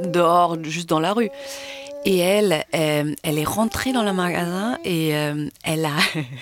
dehors, 0.02 0.56
juste 0.64 0.88
dans 0.88 1.02
la 1.02 1.12
rue. 1.12 1.30
Et 2.06 2.20
elle, 2.20 2.64
euh, 2.76 3.14
elle 3.24 3.38
est 3.38 3.44
rentrée 3.44 3.92
dans 3.92 4.04
le 4.04 4.14
magasin 4.14 4.78
et 4.86 5.16
euh, 5.18 5.50
elle 5.66 5.84
a 5.84 5.98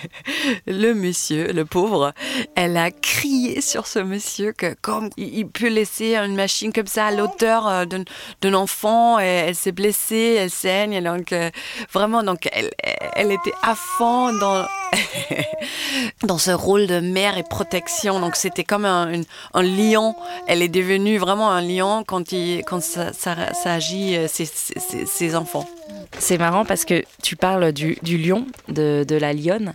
le 0.66 0.92
monsieur, 0.94 1.52
le 1.52 1.64
pauvre, 1.64 2.12
elle 2.54 2.76
a 2.76 2.92
crié 2.92 3.60
sur 3.60 3.88
ce 3.88 3.98
monsieur 3.98 4.52
que 4.52 4.74
comme 4.80 5.10
il 5.16 5.48
peut 5.48 5.68
laisser 5.68 6.14
une 6.14 6.36
machine 6.36 6.72
comme 6.72 6.86
ça 6.86 7.06
à 7.06 7.10
l'auteur 7.10 7.66
euh, 7.66 7.84
d'un 8.40 8.54
enfant, 8.54 9.18
elle 9.18 9.56
s'est 9.56 9.72
blessée, 9.72 10.36
elle 10.38 10.50
saigne, 10.50 11.02
donc 11.02 11.34
vraiment 11.92 12.22
donc 12.22 12.48
elle, 12.52 13.32
était 13.32 13.54
à 13.62 13.74
fond 13.74 14.32
dans 14.38 14.64
dans 16.22 16.38
ce 16.38 16.52
rôle 16.52 16.86
de 16.86 17.00
mère 17.00 17.36
et 17.36 17.42
protection. 17.42 18.20
Donc 18.20 18.36
c'était 18.36 18.64
comme 18.64 18.84
un, 18.84 19.22
lion. 19.54 20.14
Elle 20.46 20.62
est 20.62 20.68
devenue 20.68 21.18
vraiment 21.18 21.50
un 21.50 21.60
lion 21.60 22.04
quand, 22.06 22.32
il, 22.32 22.62
quand 22.64 22.82
ça, 22.82 23.12
ça, 23.12 23.34
agit 23.64 24.16
ses, 24.28 24.46
ses 24.46 25.36
enfants. 25.36 25.47
C'est 26.18 26.38
marrant 26.38 26.64
parce 26.64 26.84
que 26.84 27.04
tu 27.22 27.36
parles 27.36 27.72
du, 27.72 27.96
lion, 28.02 28.46
de, 28.68 29.04
la 29.14 29.32
lionne. 29.32 29.74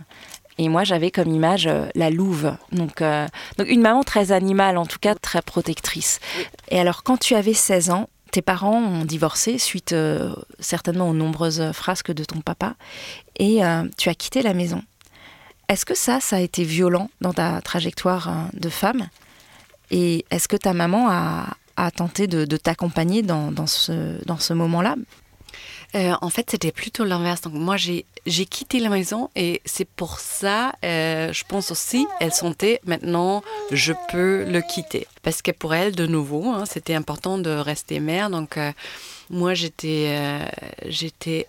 Et 0.58 0.68
moi, 0.68 0.84
j'avais 0.84 1.10
comme 1.10 1.28
image 1.34 1.66
euh, 1.66 1.86
la 1.96 2.10
louve. 2.10 2.56
Donc, 2.70 3.02
euh, 3.02 3.26
donc, 3.58 3.68
une 3.68 3.80
maman 3.80 4.04
très 4.04 4.30
animale, 4.30 4.78
en 4.78 4.86
tout 4.86 5.00
cas 5.00 5.16
très 5.16 5.42
protectrice. 5.42 6.20
Et 6.68 6.78
alors, 6.78 7.02
quand 7.02 7.16
tu 7.16 7.34
avais 7.34 7.54
16 7.54 7.90
ans, 7.90 8.08
tes 8.30 8.42
parents 8.42 8.78
ont 8.78 9.04
divorcé 9.04 9.58
suite 9.58 9.92
euh, 9.92 10.32
certainement 10.60 11.08
aux 11.08 11.14
nombreuses 11.14 11.72
frasques 11.72 12.12
de 12.12 12.24
ton 12.24 12.40
papa. 12.40 12.74
Et 13.36 13.60
tu 13.96 14.08
as 14.08 14.14
quitté 14.14 14.42
la 14.42 14.54
maison. 14.54 14.82
Est-ce 15.68 15.84
que 15.84 15.94
ça, 15.94 16.20
ça 16.20 16.36
a 16.36 16.40
été 16.40 16.62
violent 16.62 17.10
dans 17.20 17.32
ta 17.32 17.60
trajectoire 17.62 18.48
de 18.52 18.68
femme? 18.68 19.08
Et 19.90 20.24
est-ce 20.30 20.46
que 20.46 20.56
ta 20.56 20.72
maman 20.72 21.08
a, 21.10 21.90
tenté 21.90 22.28
de, 22.28 22.56
t'accompagner 22.56 23.22
dans 23.22 23.66
ce 23.66 24.52
moment-là? 24.52 24.94
Euh, 25.94 26.14
en 26.20 26.30
fait, 26.30 26.50
c'était 26.50 26.72
plutôt 26.72 27.04
l'inverse. 27.04 27.42
Donc, 27.42 27.54
moi, 27.54 27.76
j'ai 27.76 28.04
quitté 28.46 28.80
la 28.80 28.88
maison 28.88 29.30
et 29.36 29.62
c'est 29.64 29.88
pour 29.88 30.18
ça, 30.18 30.72
euh, 30.84 31.32
je 31.32 31.44
pense 31.44 31.70
aussi, 31.70 32.06
elle 32.20 32.32
sentait 32.32 32.80
maintenant, 32.84 33.42
je 33.70 33.92
peux 34.10 34.44
le 34.44 34.60
quitter. 34.60 35.06
Parce 35.22 35.40
que 35.40 35.52
pour 35.52 35.74
elle, 35.74 35.94
de 35.94 36.06
nouveau, 36.06 36.50
hein, 36.50 36.64
c'était 36.66 36.94
important 36.94 37.38
de 37.38 37.50
rester 37.50 38.00
mère. 38.00 38.28
Donc, 38.30 38.56
euh, 38.56 38.72
moi, 39.30 39.54
j'étais 39.54 40.40
j'étais 40.86 41.46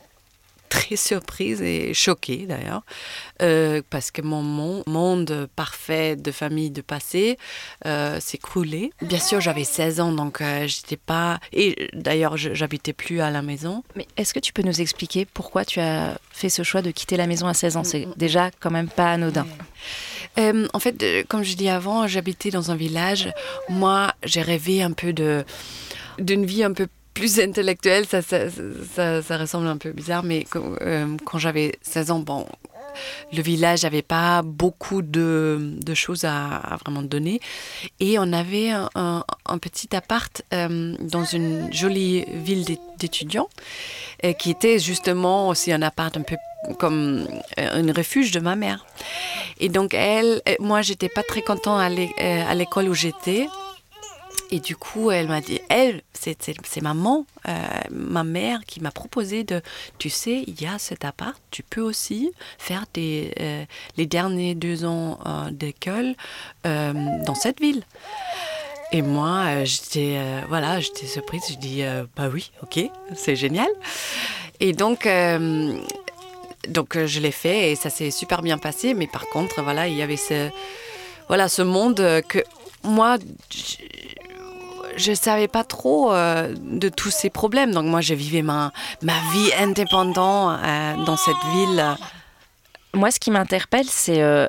très 0.69 0.95
surprise 0.95 1.61
et 1.61 1.93
choquée 1.93 2.45
d'ailleurs, 2.47 2.83
euh, 3.41 3.81
parce 3.89 4.11
que 4.11 4.21
mon 4.21 4.41
monde 4.87 5.47
parfait 5.55 6.15
de 6.15 6.31
famille 6.31 6.71
de 6.71 6.81
passé 6.81 7.37
euh, 7.85 8.19
s'est 8.19 8.37
croulé. 8.37 8.91
Bien 9.01 9.19
sûr, 9.19 9.41
j'avais 9.41 9.63
16 9.63 9.99
ans, 9.99 10.11
donc 10.11 10.41
euh, 10.41 10.67
j'étais 10.67 10.97
pas. 10.97 11.39
Et 11.53 11.89
d'ailleurs, 11.93 12.37
j'habitais 12.37 12.93
plus 12.93 13.21
à 13.21 13.29
la 13.29 13.41
maison. 13.41 13.83
Mais 13.95 14.07
est-ce 14.17 14.33
que 14.33 14.39
tu 14.39 14.53
peux 14.53 14.63
nous 14.63 14.81
expliquer 14.81 15.25
pourquoi 15.25 15.65
tu 15.65 15.79
as 15.79 16.17
fait 16.31 16.49
ce 16.49 16.63
choix 16.63 16.81
de 16.81 16.91
quitter 16.91 17.17
la 17.17 17.27
maison 17.27 17.47
à 17.47 17.53
16 17.53 17.77
ans? 17.77 17.83
C'est 17.83 18.07
déjà 18.17 18.51
quand 18.59 18.71
même 18.71 18.89
pas 18.89 19.11
anodin. 19.11 19.47
en 20.37 20.79
fait, 20.79 21.25
comme 21.27 21.43
je 21.43 21.55
dis 21.55 21.69
avant, 21.69 22.07
j'habitais 22.07 22.49
dans 22.49 22.71
un 22.71 22.75
village. 22.75 23.31
Moi, 23.69 24.13
j'ai 24.23 24.41
rêvé 24.41 24.81
un 24.81 24.91
peu 24.91 25.13
de 25.13 25.45
d'une 26.17 26.45
vie 26.45 26.63
un 26.63 26.71
peu 26.71 26.87
plus 27.15 27.39
intellectuelle, 27.39 28.05
ça, 28.05 29.37
ressemble 29.37 29.67
un 29.67 29.77
peu 29.77 29.91
bizarre, 29.91 30.21
mais 30.23 30.45
quand, 30.47 30.63
euh, 30.81 31.17
j'avais 31.37 31.79
16 31.81 32.11
ans, 32.11 32.19
bon, 32.19 32.45
le 33.33 33.41
village 33.41 33.83
n'avait 33.83 34.01
pas 34.01 34.41
beaucoup 34.43 35.01
de, 35.01 35.79
choses 35.93 36.25
à, 36.25 36.77
vraiment 36.83 37.01
donner. 37.01 37.39
Et 37.99 38.19
on 38.19 38.31
avait 38.33 38.69
un, 38.69 39.23
petit 39.59 39.95
appart 39.95 40.41
euh, 40.53 40.95
dans 40.99 41.23
une 41.23 41.73
jolie 41.73 42.25
ville 42.43 42.65
d'étudiants, 42.99 43.49
euh, 44.23 44.33
qui 44.33 44.51
était 44.51 44.77
justement 44.77 45.47
aussi 45.47 45.71
un 45.71 45.81
appart 45.81 46.15
un 46.17 46.21
peu 46.21 46.35
comme 46.79 47.27
un 47.57 47.93
refuge 47.93 48.31
de 48.31 48.41
ma 48.41 48.55
mère. 48.55 48.85
Et 49.59 49.69
donc 49.69 49.93
elle, 49.93 50.41
moi 50.59 50.81
j'étais 50.81 51.09
pas 51.09 51.23
très 51.23 51.41
content 51.41 51.77
à 51.77 51.89
l'école 52.55 52.89
où 52.89 52.93
j'étais. 52.93 53.47
Et 54.51 54.59
du 54.59 54.75
coup, 54.75 55.11
elle 55.11 55.27
m'a 55.27 55.41
dit, 55.41 55.59
elle, 55.69 56.01
c'est 56.13 56.81
maman, 56.81 57.25
euh, 57.47 57.53
ma 57.89 58.23
mère 58.23 58.59
qui 58.65 58.79
m'a 58.79 58.91
proposé 58.91 59.43
de, 59.43 59.61
tu 59.97 60.09
sais, 60.09 60.43
il 60.45 60.61
y 60.61 60.67
a 60.67 60.77
cet 60.77 61.03
appart, 61.03 61.39
tu 61.51 61.63
peux 61.63 61.81
aussi 61.81 62.31
faire 62.57 62.85
des, 62.93 63.33
euh, 63.39 63.65
les 63.97 64.05
derniers 64.05 64.53
deux 64.53 64.85
ans 64.85 65.19
euh, 65.25 65.51
d'école 65.51 66.15
dans 66.63 67.35
cette 67.35 67.59
ville. 67.59 67.83
Et 68.91 69.01
moi, 69.01 69.63
j'étais, 69.65 70.17
voilà, 70.47 70.79
j'étais 70.79 71.07
surprise. 71.07 71.43
Je 71.49 71.55
dis, 71.55 71.83
bah 72.15 72.29
oui, 72.31 72.51
ok, 72.63 72.79
c'est 73.15 73.35
génial. 73.35 73.67
Et 74.59 74.73
donc, 74.73 75.07
donc 76.67 77.05
je 77.05 77.19
l'ai 77.19 77.31
fait 77.31 77.71
et 77.71 77.75
ça 77.75 77.89
s'est 77.89 78.11
super 78.11 78.41
bien 78.41 78.57
passé. 78.57 78.93
Mais 78.93 79.07
par 79.07 79.27
contre, 79.27 79.61
voilà, 79.63 79.87
il 79.87 79.95
y 79.95 80.01
avait 80.01 80.17
ce, 80.17 80.49
voilà, 81.27 81.49
ce 81.49 81.61
monde 81.61 82.23
que 82.27 82.43
moi, 82.83 83.17
je 84.95 85.11
ne 85.11 85.15
savais 85.15 85.47
pas 85.47 85.63
trop 85.63 86.11
euh, 86.11 86.53
de 86.59 86.89
tous 86.89 87.11
ces 87.11 87.29
problèmes. 87.29 87.71
Donc 87.71 87.85
moi, 87.85 88.01
je 88.01 88.13
vivais 88.13 88.41
ma, 88.41 88.71
ma 89.01 89.17
vie 89.33 89.51
indépendante 89.59 90.59
euh, 90.63 91.03
dans 91.05 91.17
cette 91.17 91.43
ville. 91.53 91.83
Moi, 92.93 93.11
ce 93.11 93.19
qui 93.19 93.31
m'interpelle, 93.31 93.87
c'est... 93.87 94.21
Euh, 94.21 94.47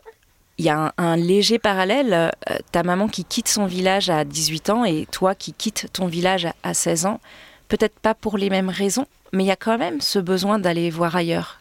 il 0.59 0.65
y 0.65 0.71
a 0.71 0.87
un, 0.87 0.93
un 0.97 1.17
léger 1.17 1.59
parallèle. 1.59 2.33
Ta 2.73 2.83
maman 2.83 3.09
qui 3.09 3.25
quitte 3.25 3.49
son 3.49 3.67
village 3.67 4.09
à 4.09 4.25
18 4.25 4.71
ans 4.71 4.85
et 4.87 5.07
toi 5.13 5.35
qui 5.35 5.53
quittes 5.53 5.89
ton 5.93 6.07
village 6.07 6.49
à 6.63 6.73
16 6.73 7.05
ans. 7.05 7.21
Peut-être 7.69 7.99
pas 8.01 8.15
pour 8.15 8.39
les 8.39 8.49
mêmes 8.49 8.71
raisons, 8.71 9.07
mais 9.33 9.45
il 9.45 9.49
y 9.49 9.51
a 9.51 9.57
quand 9.57 9.77
même 9.77 10.01
ce 10.01 10.19
besoin 10.19 10.59
d'aller 10.59 10.89
voir 10.89 11.15
ailleurs. 11.15 11.61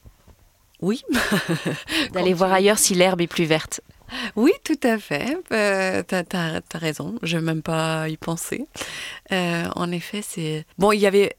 Oui. 0.81 1.03
d'aller 2.13 2.33
voir 2.33 2.53
ailleurs 2.53 2.77
si 2.77 2.95
l'herbe 2.95 3.19
est 3.19 3.27
plus 3.27 3.43
verte. 3.43 3.81
Oui, 4.35 4.51
tout 4.63 4.79
à 4.83 4.97
fait. 4.97 5.37
Euh, 5.51 6.03
tu 6.07 6.15
as, 6.15 6.61
raison. 6.73 7.15
Je 7.23 7.37
n'ai 7.37 7.43
même 7.43 7.61
pas 7.61 8.07
y 8.09 8.17
penser. 8.17 8.65
Euh, 9.31 9.65
en 9.75 9.91
effet, 9.91 10.21
c'est. 10.21 10.65
Bon, 10.77 10.91
il 10.91 10.99
y 10.99 11.07
avait. 11.07 11.35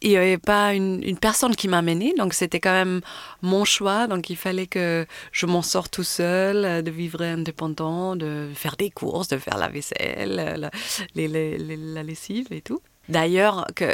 Il 0.00 0.10
n'y 0.10 0.16
avait 0.16 0.38
pas 0.38 0.74
une, 0.74 1.18
personne 1.18 1.56
qui 1.56 1.66
m'a 1.66 1.82
menée, 1.82 2.14
donc 2.16 2.32
c'était 2.32 2.60
quand 2.60 2.72
même 2.72 3.00
mon 3.42 3.64
choix. 3.64 4.06
Donc 4.06 4.30
il 4.30 4.36
fallait 4.36 4.68
que 4.68 5.06
je 5.32 5.44
m'en 5.46 5.62
sorte 5.62 5.90
tout 5.90 6.04
seul, 6.04 6.84
de 6.84 6.90
vivre 6.92 7.20
indépendant, 7.20 8.14
de 8.14 8.48
faire 8.54 8.76
des 8.76 8.90
courses, 8.90 9.26
de 9.26 9.38
faire 9.38 9.58
la 9.58 9.66
vaisselle, 9.66 10.70
la 11.16 12.02
lessive 12.04 12.46
et 12.52 12.60
tout. 12.60 12.80
D'ailleurs, 13.08 13.66
que 13.74 13.92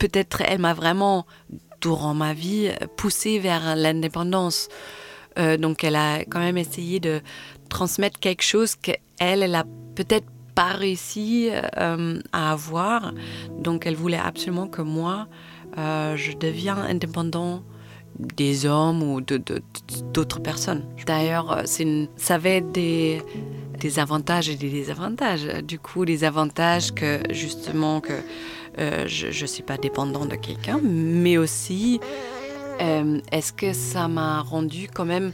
peut-être 0.00 0.40
elle 0.40 0.58
m'a 0.58 0.74
vraiment, 0.74 1.24
durant 1.80 2.14
ma 2.14 2.34
vie, 2.34 2.72
poussée 2.96 3.38
vers 3.38 3.76
l'indépendance. 3.76 4.68
Euh, 5.38 5.56
donc 5.56 5.84
elle 5.84 5.96
a 5.96 6.20
quand 6.20 6.40
même 6.40 6.58
essayé 6.58 7.00
de 7.00 7.20
transmettre 7.68 8.18
quelque 8.18 8.42
chose 8.42 8.74
qu'elle, 8.74 8.98
elle 9.18 9.54
a 9.54 9.64
peut-être 9.94 10.26
pas 10.54 10.72
réussi 10.72 11.50
euh, 11.52 12.20
à 12.32 12.52
avoir. 12.52 13.12
Donc 13.58 13.86
elle 13.86 13.94
voulait 13.94 14.18
absolument 14.18 14.66
que 14.66 14.82
moi, 14.82 15.28
euh, 15.76 16.16
je 16.16 16.36
devienne 16.36 16.78
indépendant 16.78 17.62
des 18.18 18.66
hommes 18.66 19.02
ou 19.02 19.20
d'autres 19.20 20.40
personnes. 20.40 20.84
D'ailleurs, 21.06 21.62
ça 22.16 22.34
avait 22.34 22.62
des, 22.62 23.22
avantages 23.98 24.48
et 24.48 24.56
des 24.56 24.70
désavantages. 24.70 25.44
Du 25.62 25.78
coup, 25.78 26.02
les 26.02 26.24
avantages 26.24 26.92
que 26.92 27.20
justement 27.30 28.00
que 28.00 28.14
je 28.76 29.26
ne 29.26 29.46
suis 29.46 29.62
pas 29.62 29.76
dépendant 29.76 30.26
de 30.26 30.34
quelqu'un, 30.34 30.80
mais 30.82 31.38
aussi 31.38 32.00
euh, 32.80 33.20
est-ce 33.32 33.52
que 33.52 33.72
ça 33.72 34.08
m'a 34.08 34.40
rendu 34.40 34.88
quand 34.92 35.04
même 35.04 35.32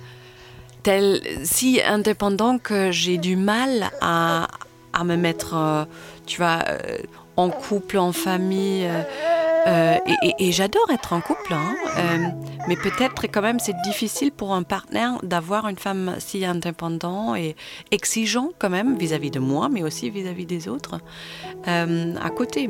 si 1.45 1.81
indépendant 1.83 2.59
que 2.59 2.91
j'ai 2.91 3.17
du 3.17 3.37
mal 3.37 3.91
à, 4.03 4.49
à 4.93 5.05
me 5.05 5.17
mettre 5.17 5.55
euh, 5.55 5.85
tu 6.27 6.37
vois 6.37 6.59
euh, 6.69 6.99
en 7.37 7.49
couple 7.49 7.97
en 7.97 8.13
famille 8.13 8.89
et, 9.67 10.53
j'adore 10.53 10.91
être 10.93 11.15
en 11.15 11.23
couple 11.23 11.55
hein, 11.55 11.75
mais 12.69 12.77
peut-être 12.77 13.27
quand 13.29 13.41
même 13.41 13.59
c'est 13.59 13.75
difficile 13.83 14.31
pour 14.31 14.53
un 14.53 14.63
partenaire 14.63 15.19
d'avoir 15.23 15.67
une 15.69 15.79
femme 15.79 16.17
si 16.19 16.45
indépendant 16.45 17.35
et 17.35 17.57
exigeant 17.91 18.51
quand 18.59 18.69
même 18.69 18.99
vis-à-vis 18.99 19.31
-vis 19.31 19.33
de 19.33 19.39
moi 19.39 19.71
mais 19.71 19.83
aussi 19.83 20.11
vis-à-vis 20.11 20.45
-vis 20.45 20.47
des 20.47 20.69
autres 20.69 21.01
à 21.67 22.31
côté 22.31 22.69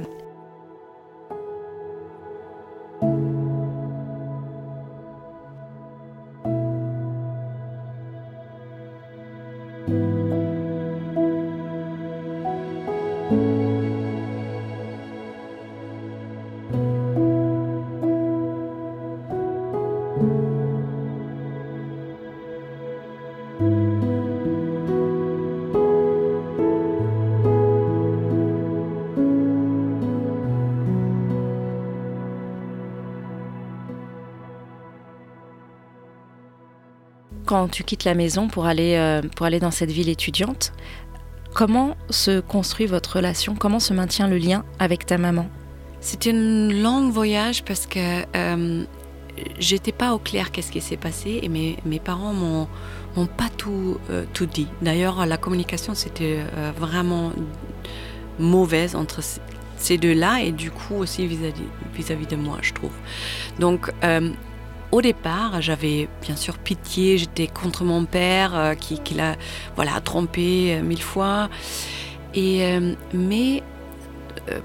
quand 37.54 37.68
tu 37.68 37.84
quittes 37.84 38.04
la 38.04 38.14
maison 38.14 38.48
pour 38.48 38.66
aller, 38.66 38.96
euh, 38.96 39.22
pour 39.36 39.46
aller 39.46 39.60
dans 39.60 39.70
cette 39.70 39.92
ville 39.92 40.08
étudiante, 40.08 40.72
comment 41.54 41.96
se 42.10 42.40
construit 42.40 42.86
votre 42.86 43.16
relation? 43.16 43.54
Comment 43.54 43.80
se 43.80 43.94
maintient 43.94 44.28
le 44.28 44.36
lien 44.36 44.64
avec 44.78 45.06
ta 45.06 45.16
maman? 45.16 45.46
C'est 46.00 46.26
un 46.26 46.68
long 46.68 47.08
voyage 47.08 47.64
parce 47.64 47.86
que 47.86 48.24
euh, 48.36 48.84
j'étais 49.58 49.92
pas 49.92 50.12
au 50.12 50.18
clair 50.18 50.50
qu'est-ce 50.50 50.70
qui 50.70 50.82
s'est 50.82 50.98
passé 50.98 51.40
et 51.42 51.48
mes, 51.48 51.78
mes 51.86 52.00
parents 52.00 52.34
m'ont 52.34 52.68
m'ont 53.16 53.26
pas 53.26 53.48
tout, 53.56 53.98
euh, 54.10 54.24
tout 54.34 54.46
dit. 54.46 54.66
D'ailleurs, 54.82 55.24
la 55.24 55.36
communication 55.36 55.94
c'était 55.94 56.40
euh, 56.56 56.72
vraiment 56.76 57.32
mauvaise 58.40 58.96
entre 58.96 59.20
ces 59.76 59.96
deux-là 59.98 60.40
et 60.42 60.50
du 60.50 60.72
coup 60.72 60.96
aussi 60.96 61.26
vis-à-vis 61.26 61.62
vis 61.94 62.14
-vis 62.14 62.28
de 62.28 62.36
moi, 62.36 62.58
je 62.60 62.72
trouve. 62.74 62.92
Donc 63.60 63.90
au 64.92 65.02
départ, 65.02 65.60
j'avais 65.60 66.08
bien 66.22 66.36
sûr 66.36 66.58
pitié, 66.58 67.18
j'étais 67.18 67.46
contre 67.46 67.84
mon 67.84 68.04
père 68.04 68.54
euh, 68.54 68.74
qui, 68.74 69.14
l'a 69.14 69.36
voilà, 69.76 70.00
trompé 70.00 70.74
euh, 70.74 70.82
mille 70.82 71.02
fois. 71.02 71.48
Et, 72.34 72.64
euh, 72.64 72.94
mais 73.12 73.62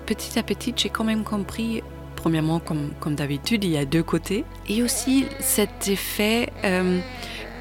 petit 0.05 0.37
à 0.37 0.43
petit, 0.43 0.73
j'ai 0.75 0.89
quand 0.89 1.03
même 1.03 1.23
compris, 1.23 1.81
premièrement, 2.15 2.59
comme, 2.59 2.91
comme 2.99 3.15
d'habitude, 3.15 3.63
il 3.63 3.71
y 3.71 3.77
a 3.77 3.85
deux 3.85 4.03
côtés. 4.03 4.43
Et 4.67 4.83
aussi 4.83 5.25
cet 5.39 5.87
effet 5.87 6.49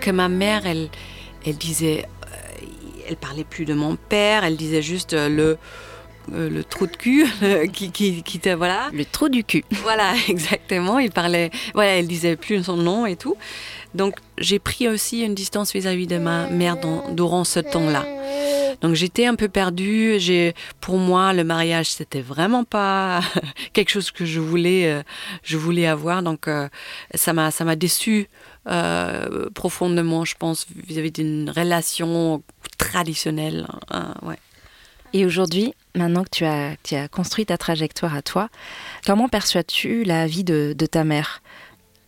que 0.01 0.11
ma 0.11 0.29
mère, 0.29 0.67
elle, 0.67 0.89
elle 1.47 1.57
disait, 1.57 2.07
elle 3.09 3.17
parlait 3.17 3.45
plus 3.45 3.67
de 3.67 3.75
mon 3.75 3.97
père, 3.97 4.45
elle 4.45 4.57
disait 4.57 4.83
juste 4.83 5.13
le 5.15 5.59
euh, 6.35 6.49
le 6.49 6.65
trou 6.65 6.87
de 6.87 6.97
cul 6.97 7.27
qui, 7.73 7.91
qui, 7.91 8.23
qui 8.23 8.39
te 8.39 8.49
voilà. 8.51 8.91
Le 8.93 9.05
trou 9.05 9.29
du 9.29 9.45
cul. 9.45 9.65
Voilà 9.71 10.15
exactement. 10.29 10.99
Il 10.99 11.11
parlait 11.11 11.51
voilà 11.75 11.91
elle 11.91 12.07
disait 12.07 12.37
plus 12.37 12.65
son 12.65 12.77
nom 12.77 13.07
et 13.07 13.17
tout. 13.17 13.37
Donc 13.95 14.17
j'ai 14.39 14.59
pris 14.59 14.89
aussi 14.89 15.23
une 15.23 15.35
distance 15.35 15.73
vis-à-vis 15.73 16.07
-vis 16.07 16.09
de 16.09 16.19
ma 16.19 16.49
mère 16.49 16.77
dans, 16.77 17.09
durant 17.15 17.45
ce 17.45 17.61
temps 17.61 17.89
là 17.91 18.05
donc 18.81 18.95
j'étais 18.95 19.27
un 19.27 19.35
peu 19.35 19.49
perdue. 19.49 20.17
J'ai 20.19 20.55
pour 20.81 20.99
moi 20.99 21.33
le 21.33 21.45
mariage 21.45 21.91
c'était 21.91 22.21
vraiment 22.21 22.65
pas 22.65 23.21
quelque 23.73 23.91
chose 23.91 24.11
que 24.11 24.25
je 24.25 24.41
voulais 24.41 24.91
euh, 24.91 25.03
je 25.43 25.57
voulais 25.57 25.87
avoir. 25.87 26.23
Donc 26.23 26.49
euh, 26.49 26.69
ça 27.15 27.33
m'a 27.33 27.51
ça 27.51 27.65
m'a 27.65 27.77
déçu 27.77 28.29
euh, 28.69 29.49
profondément 29.55 30.25
je 30.25 30.35
pense 30.37 30.67
vis-à-vis 30.75 31.09
-vis 31.11 31.15
d'une 31.15 31.51
relation 31.51 32.43
traditionnelle 32.77 33.67
euh, 33.93 34.27
ouais 34.29 34.39
Et 35.13 35.25
aujourd'hui, 35.25 35.75
maintenant 35.95 36.25
que 36.25 36.29
tu 36.31 36.45
as, 36.45 37.09
construit 37.09 37.47
ta 37.47 37.57
trajectoire 37.57 38.15
à 38.15 38.23
toi, 38.23 38.49
comment 39.07 39.29
perçois-tu 39.29 40.05
la 40.05 40.27
vie 40.27 40.45
de, 40.45 40.75
ta 40.91 41.05
mère? 41.05 41.43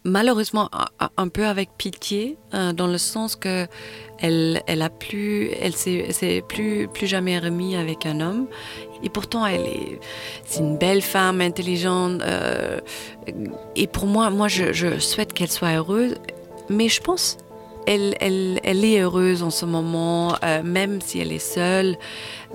Malheureusement 0.03 0.71
un 1.19 1.29
peu 1.29 1.45
avec 1.47 1.71
pitié, 1.77 2.39
dans 2.53 2.87
le 2.87 2.97
sens 2.97 3.37
que 3.37 3.67
elle, 4.19 4.63
elle 4.67 4.81
a 4.81 4.89
plus, 4.89 5.51
elle 5.61 5.75
s'est 5.75 6.43
plus, 6.49 6.89
plus 6.89 7.07
jamais 7.07 7.39
remis 7.39 7.77
avec 7.77 8.07
un 8.07 8.21
homme. 8.21 8.47
Et 9.03 9.11
pourtant, 9.11 9.47
elle 9.47 9.67
est, 9.67 10.01
c'est 10.45 10.61
une 10.61 10.79
belle 10.79 11.03
femme, 11.03 11.41
intelligente. 11.41 12.23
et 13.77 13.87
pour 13.87 14.07
moi, 14.07 14.31
moi, 14.31 14.49
je 14.49 14.99
souhaite 14.99 15.35
qu'elle 15.35 15.51
soit 15.51 15.77
heureuse. 15.77 16.15
Mais 16.71 16.89
je 16.89 17.01
pense 17.01 17.37
elle, 17.91 18.85
est 18.85 19.01
heureuse 19.01 19.43
en 19.43 19.51
ce 19.51 19.67
moment, 19.67 20.37
euh, 20.45 20.63
même 20.63 21.01
si 21.01 21.19
elle 21.19 21.33
est 21.33 21.39
seule, 21.39 21.97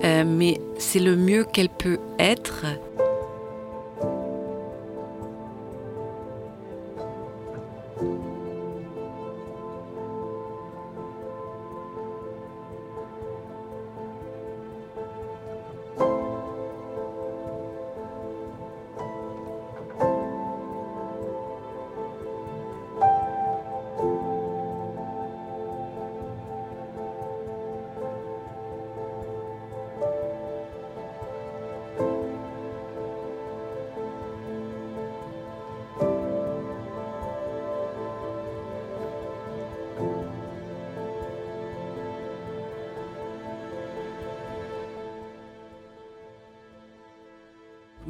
euh, 0.04 0.24
mais 0.26 0.60
c'est 0.78 0.98
le 0.98 1.16
mieux 1.16 1.44
qu'elle 1.44 1.68
peut 1.68 1.98
être. 2.18 2.64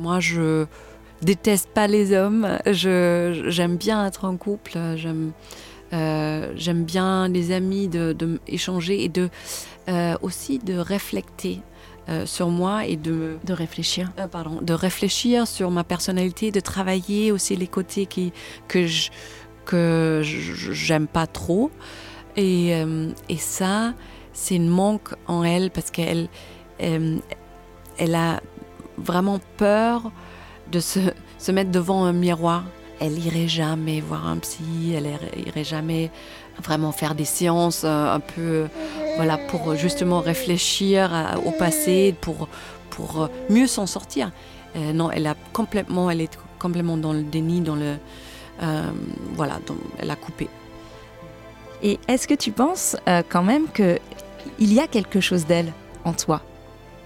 Moi, 0.07 0.21
je 0.21 0.66
déteste 1.21 1.69
pas 1.71 1.88
les 1.88 2.12
hommes. 2.12 2.59
j'aime 2.64 3.77
bien 3.77 4.07
être 4.07 4.25
en 4.25 4.37
couple. 4.37 4.79
J'aime, 4.95 5.33
euh, 5.92 6.53
j'aime 6.55 6.85
bien 6.85 7.27
les 7.27 7.51
amis, 7.51 7.88
de, 7.88 8.38
échanger 8.47 9.03
et 9.03 9.09
de 9.09 9.29
euh, 9.88 10.14
aussi 10.23 10.61
de 10.61 10.79
réflecter. 10.79 11.61
Euh, 12.09 12.25
sur 12.25 12.51
moi 12.51 12.87
et 12.87 12.95
de 12.95 13.37
de 13.42 13.53
réfléchir 13.53 14.12
pardon 14.31 14.61
de 14.62 14.73
réfléchir 14.73 15.49
sur 15.49 15.73
ma 15.73 15.83
personnalité 15.83 16.53
de 16.53 16.61
travailler 16.61 17.33
aussi 17.33 17.57
les 17.57 17.66
côtés 17.66 18.07
qui 18.07 18.33
que 18.69 18.87
je, 18.87 19.11
que 19.64 20.21
j'aime 20.23 21.09
pas 21.09 21.27
trop 21.27 21.69
et, 22.37 22.71
et 23.29 23.37
ça 23.38 23.92
c'est 24.33 24.55
une 24.55 24.69
manque 24.69 25.14
en 25.27 25.42
elle 25.42 25.73
parce 25.73 25.90
qu'elle 25.90 26.29
elle 26.79 28.14
a 28.14 28.40
vraiment 28.99 29.41
peur 29.57 30.11
de 30.71 30.81
se, 30.81 31.01
se, 31.39 31.53
mettre 31.53 31.71
devant 31.71 32.05
un 32.05 32.13
miroir. 32.13 32.65
Elle 33.01 33.19
irait 33.19 33.49
jamais 33.49 34.01
voir 34.01 34.27
un 34.27 34.39
psy, 34.39 34.95
elle 34.97 35.19
irait 35.47 35.65
jamais 35.65 36.11
vraiment 36.63 36.93
faire 36.93 37.15
des 37.15 37.25
séances 37.25 37.83
euh, 37.85 38.15
un 38.15 38.21
peu, 38.21 38.67
voilà, 39.17 39.37
pour 39.37 39.75
justement 39.75 40.21
réfléchir 40.21 41.11
au 41.45 41.51
passé, 41.53 42.15
pour, 42.21 42.49
pour 42.91 43.23
euh, 43.23 43.29
mieux 43.51 43.67
s'en 43.67 43.87
sortir. 43.87 44.31
Euh, 44.77 44.93
non, 44.93 45.11
elle 45.11 45.27
a 45.27 45.35
complètement, 45.53 46.11
elle 46.11 46.21
est 46.21 46.39
complètement 46.59 46.97
dans 46.97 47.13
le 47.13 47.23
déni, 47.23 47.61
dans 47.61 47.77
le, 47.77 47.97
voilà, 49.35 49.61
elle 49.99 50.11
a 50.11 50.17
coupé. 50.17 50.49
Et 51.83 51.99
est-ce 52.09 52.27
que 52.27 52.35
tu 52.35 52.53
penses 52.53 52.97
quand 53.29 53.43
même 53.43 53.69
que 53.69 53.99
il 54.59 54.73
y 54.73 54.81
a 54.81 54.87
quelque 54.87 55.21
chose 55.21 55.45
d'elle 55.45 55.73
en 56.05 56.15
toi? 56.15 56.41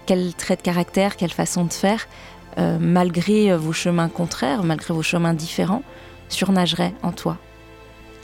Quel 0.05 0.33
trait 0.33 0.55
de 0.55 0.61
caractère, 0.61 1.15
quelle 1.15 1.31
façon 1.31 1.65
de 1.65 1.73
faire, 1.73 2.07
euh, 2.57 2.77
malgré 2.79 3.55
vos 3.55 3.71
chemins 3.71 4.09
contraires, 4.09 4.63
malgré 4.63 4.93
vos 4.93 5.03
chemins 5.03 5.33
différents, 5.33 5.83
surnagerait 6.27 6.93
en 7.01 7.11
toi 7.11 7.37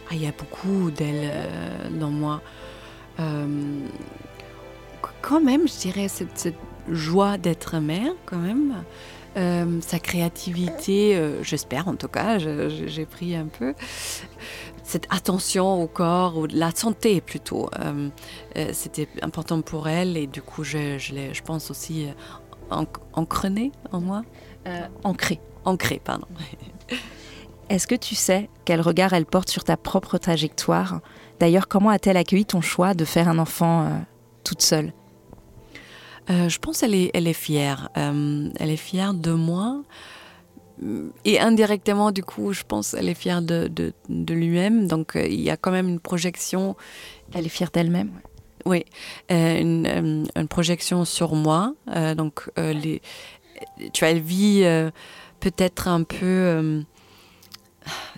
ah, 0.10 0.16
Il 0.16 0.24
y 0.24 0.28
a 0.28 0.34
beaucoup 0.38 0.92
d'elle 0.92 1.32
euh, 1.34 1.90
dans 1.92 2.10
moi. 2.10 2.42
Euh, 3.20 3.48
quand 5.22 5.42
même, 5.42 5.68
je 5.68 5.80
dirais 5.80 6.08
cette, 6.08 6.56
joie 6.90 7.38
d'être 7.38 7.80
mère, 7.80 8.14
quand 8.26 8.38
même. 8.38 8.74
sa 9.82 10.00
créativité, 10.00 11.22
j'espère 11.42 11.90
en 11.90 11.96
tout 11.96 12.08
cas, 12.08 12.38
j'ai 12.40 13.06
pris 13.06 13.36
un 13.36 13.48
peu 13.48 13.74
cette 14.88 15.06
attention 15.10 15.84
au 15.84 15.88
corps, 15.88 16.38
ou 16.38 16.48
la 16.48 16.72
santé 16.72 17.20
plutôt. 17.20 17.70
Euh, 17.80 18.08
euh, 18.56 18.70
c'était 18.72 19.10
important 19.22 19.62
pour 19.62 19.90
elle 19.90 20.16
et 20.16 20.28
du 20.28 20.42
coup, 20.42 20.64
je, 20.64 20.98
je, 20.98 21.14
je 21.34 21.42
pense 21.42 21.70
aussi 21.70 22.08
euh, 22.08 22.86
ancrée 23.14 23.72
en 23.92 24.00
moi. 24.00 24.24
ancrée. 25.04 25.42
Ancrée, 25.66 26.02
pardon. 26.04 26.28
Est-ce 27.70 27.86
que 27.86 27.96
tu 27.96 28.16
sais 28.16 28.50
quel 28.64 28.80
regard 28.80 29.12
elle 29.12 29.26
porte 29.26 29.50
sur 29.50 29.66
ta 29.66 29.76
propre 29.76 30.18
trajectoire? 30.18 31.02
D'ailleurs, 31.42 31.68
comment 31.68 31.90
a-t-elle 31.90 32.16
accueilli 32.16 32.46
ton 32.46 32.62
choix 32.62 32.94
de 32.94 33.04
faire 33.04 33.28
un 33.28 33.40
enfant 33.40 34.06
toute 34.46 34.62
seule? 34.62 34.94
Je 36.30 36.58
pense 36.60 36.80
qu'elle 36.80 36.96
est, 36.96 37.12
elle 37.14 37.28
est 37.28 37.34
fière. 37.34 37.90
elle 37.96 38.70
est 38.70 38.78
fière 38.78 39.14
de 39.14 39.34
moi 39.34 39.84
et 41.26 41.40
indirectement, 41.40 42.12
du 42.12 42.24
coup, 42.24 42.54
je 42.54 42.64
pense 42.64 42.92
qu'elle 42.92 43.10
est 43.10 43.16
fière 43.16 43.42
de, 43.42 43.68
de, 43.68 44.34
lui-même. 44.34 44.88
Donc, 44.88 45.16
euh, 45.16 45.26
il 45.26 45.42
y 45.42 45.50
a 45.50 45.58
quand 45.58 45.72
même 45.72 45.88
une 45.88 46.00
projection. 46.00 46.76
Elle 47.34 47.46
est 47.46 47.50
fière 47.50 47.72
d'elle-même 47.72 48.12
Oui, 48.66 48.86
euh, 49.32 49.60
une, 49.60 50.28
une, 50.36 50.48
projection 50.48 51.04
sur 51.04 51.34
moi. 51.34 51.74
Euh, 51.96 52.14
donc, 52.14 52.50
les, 52.58 53.02
tu 53.92 54.00
vois, 54.00 54.10
elle 54.10 54.22
vit 54.22 54.64
peut-être 55.40 55.88
un 55.88 56.04
peu 56.04 56.84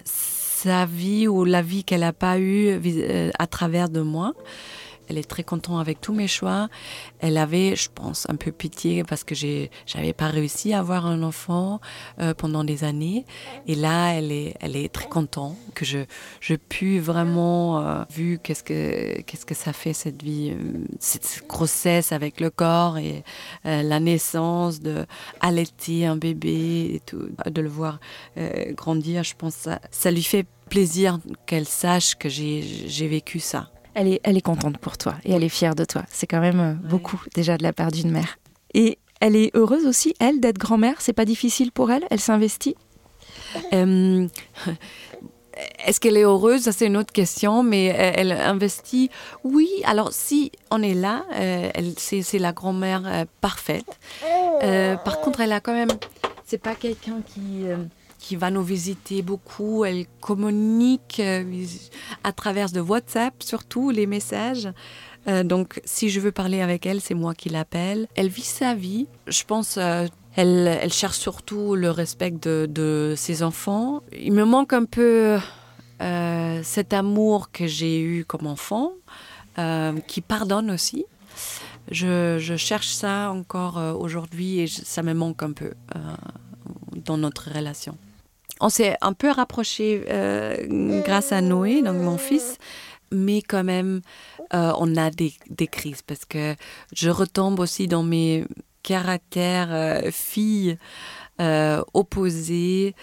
sa 0.03 0.85
vie 0.85 1.27
ou 1.27 1.45
la 1.45 1.61
vie 1.61 1.85
qu'elle 1.85 2.01
n'a 2.01 2.13
pas 2.13 2.39
eue 2.39 2.77
à 3.39 3.47
travers 3.47 3.89
de 3.89 4.01
moi. 4.01 4.33
Elle 5.09 5.17
est 5.17 5.27
très 5.27 5.43
contente 5.43 5.81
avec 5.81 6.01
tous 6.01 6.13
mes 6.13 6.27
choix. 6.27 6.69
Elle 7.19 7.37
avait, 7.37 7.75
je 7.75 7.89
pense, 7.93 8.27
un 8.29 8.35
peu 8.35 8.51
pitié 8.51 9.03
parce 9.03 9.23
que 9.23 9.33
j'avais 9.33 10.13
pas 10.13 10.27
réussi 10.27 10.73
à 10.73 10.79
avoir 10.79 11.05
un 11.05 11.23
enfant 11.23 11.81
euh, 12.19 12.33
pendant 12.33 12.63
des 12.63 12.83
années. 12.83 13.25
Et 13.67 13.75
là, 13.75 14.13
elle 14.13 14.31
est, 14.31 14.93
très 14.93 15.09
contente 15.09 15.55
que 15.75 15.85
je, 15.85 15.99
je 16.39 16.55
pu 16.55 16.99
vraiment 16.99 17.79
euh, 17.79 18.03
vu 18.11 18.39
qu'est-ce 18.41 18.63
que, 18.63 19.55
ça 19.55 19.73
fait 19.73 19.93
cette 19.93 20.21
vie, 20.21 20.51
euh, 20.51 20.85
cette 20.99 21.43
grossesse 21.47 22.11
avec 22.11 22.39
le 22.39 22.49
corps 22.49 22.97
et 22.97 23.23
la 23.63 23.99
naissance, 23.99 24.79
de 24.79 25.05
allaiter 25.41 26.05
un 26.05 26.15
bébé 26.15 26.91
et 26.95 27.01
tout, 27.05 27.29
de 27.45 27.61
le 27.61 27.67
voir 27.69 27.99
grandir. 28.71 29.23
Je 29.23 29.35
pense 29.35 29.55
ça, 29.55 29.79
ça 29.91 30.11
lui 30.11 30.23
fait 30.23 30.45
plaisir 30.69 31.19
qu'elle 31.45 31.67
sache 31.67 32.15
que 32.15 32.29
j'ai 32.29 33.07
vécu 33.07 33.39
ça 33.39 33.71
elle 33.99 34.07
est, 34.07 34.21
elle 34.23 34.37
est 34.37 34.41
contente 34.41 34.77
pour 34.77 34.97
toi 34.97 35.15
et 35.25 35.33
elle 35.33 35.43
est 35.43 35.49
fière 35.49 35.75
de 35.75 35.83
toi. 35.83 36.03
C'est 36.09 36.25
quand 36.25 36.39
même 36.39 36.59
euh, 36.59 36.73
beaucoup 36.73 37.21
déjà 37.35 37.57
de 37.57 37.63
la 37.63 37.73
part 37.73 37.91
d'une 37.91 38.11
mère. 38.11 38.39
Et 38.73 38.97
elle 39.19 39.35
est 39.35 39.51
heureuse 39.55 39.85
aussi, 39.85 40.13
elle, 40.19 40.39
d'être 40.39 40.57
grand-mère? 40.57 40.95
C'est 40.99 41.13
pas 41.13 41.25
difficile 41.25 41.73
pour 41.73 41.91
elle? 41.91 42.05
Elle 42.09 42.21
s'investit? 42.21 42.75
Euh, 43.73 44.27
Est-ce 45.85 45.99
qu'elle 45.99 46.15
est 46.15 46.23
heureuse? 46.23 46.61
Ça, 46.61 46.71
c'est 46.71 46.85
une 46.85 46.95
autre 46.95 47.11
question, 47.11 47.63
mais 47.63 47.87
elle, 47.87 48.31
investit. 48.31 49.09
Oui, 49.43 49.67
alors 49.83 50.13
si 50.13 50.53
on 50.71 50.81
est 50.81 50.93
là, 50.93 51.25
euh, 51.35 51.69
c'est 51.97 52.39
la 52.39 52.53
grand-mère 52.53 53.25
parfaite. 53.41 53.99
par 54.61 55.19
contre, 55.19 55.41
elle 55.41 55.51
a 55.51 55.59
quand 55.59 55.73
même. 55.73 55.89
C'est 56.45 56.59
pas 56.59 56.75
quelqu'un 56.75 57.21
qui 57.25 57.65
qui 58.19 58.35
va 58.35 58.51
nous 58.51 58.61
visiter 58.61 59.21
beaucoup. 59.21 59.85
Elle 59.85 60.05
communique 60.19 61.19
euh, 61.19 61.43
à 62.23 62.31
travers 62.33 62.69
de 62.69 62.81
WhatsApp, 62.81 63.33
surtout 63.41 63.89
les 63.89 64.05
messages. 64.05 64.69
Euh, 65.27 65.43
donc, 65.43 65.81
si 65.85 66.09
je 66.09 66.19
veux 66.19 66.31
parler 66.31 66.61
avec 66.61 66.85
elle, 66.85 67.01
c'est 67.01 67.13
moi 67.13 67.33
qui 67.33 67.49
l'appelle. 67.49 68.07
Elle 68.15 68.27
vit 68.27 68.41
sa 68.41 68.75
vie. 68.75 69.07
Je 69.27 69.43
pense, 69.45 69.77
euh, 69.77 70.05
elle, 70.35 70.91
cherche 70.91 71.17
surtout 71.17 71.75
le 71.75 71.89
respect 71.89 72.31
de, 72.31 73.13
ses 73.17 73.41
enfants. 73.41 74.03
Il 74.17 74.33
me 74.33 74.43
manque 74.43 74.73
un 74.73 74.85
peu 74.85 75.37
cet 76.61 76.93
amour 76.93 77.51
que 77.51 77.67
j'ai 77.67 77.99
eu 78.01 78.23
comme 78.23 78.47
enfant, 78.47 78.93
qui 80.07 80.21
pardonne 80.21 80.71
aussi. 80.71 81.05
Je 81.91 82.55
cherche 82.57 82.87
ça 82.87 83.31
encore 83.31 83.77
aujourd'hui 83.99 84.59
et 84.59 84.67
ça 84.67 85.03
me 85.03 85.13
manque 85.13 85.43
un 85.43 85.51
peu 85.51 85.73
dans 87.03 87.17
notre 87.17 87.51
relation 87.51 87.97
on 88.59 88.69
s'est 88.69 88.95
un 89.01 89.13
peu 89.13 89.29
rapproché 89.29 90.05
euh, 90.09 91.01
grâce 91.03 91.31
à 91.31 91.41
Noé, 91.41 91.81
donc 91.81 91.97
mon 91.97 92.17
fils, 92.17 92.57
mais 93.11 93.41
quand 93.41 93.63
même, 93.63 94.01
euh, 94.53 94.71
on 94.77 94.95
a 94.95 95.09
des, 95.09 95.33
crises 95.67 96.01
parce 96.01 96.25
que 96.25 96.55
je 96.93 97.09
retombe 97.09 97.59
aussi 97.59 97.87
dans 97.87 98.03
mes 98.03 98.45
caractères 98.83 99.73
euh, 99.73 100.11
filles 100.11 100.77
opposés 101.93 102.95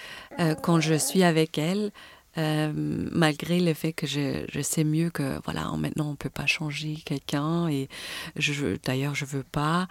quand 0.63 0.79
je 0.81 0.93
suis 0.95 1.25
avec 1.25 1.57
elle. 1.57 1.91
euh, 2.39 2.71
malgré 2.75 3.61
le 3.61 3.75
fait 3.75 3.93
que 3.93 4.07
je, 4.07 4.61
sais 4.63 4.85
mieux 4.85 5.11
que 5.11 5.41
voilà 5.45 5.71
maintenant 5.79 6.11
on 6.11 6.17
peut 6.17 6.31
pas 6.31 6.47
changer 6.47 6.97
quelqu'un 7.05 7.69
et 7.69 7.89
je 8.37 8.77
d'ailleurs 8.85 9.15
je 9.15 9.25
veux 9.25 9.43
pas 9.43 9.89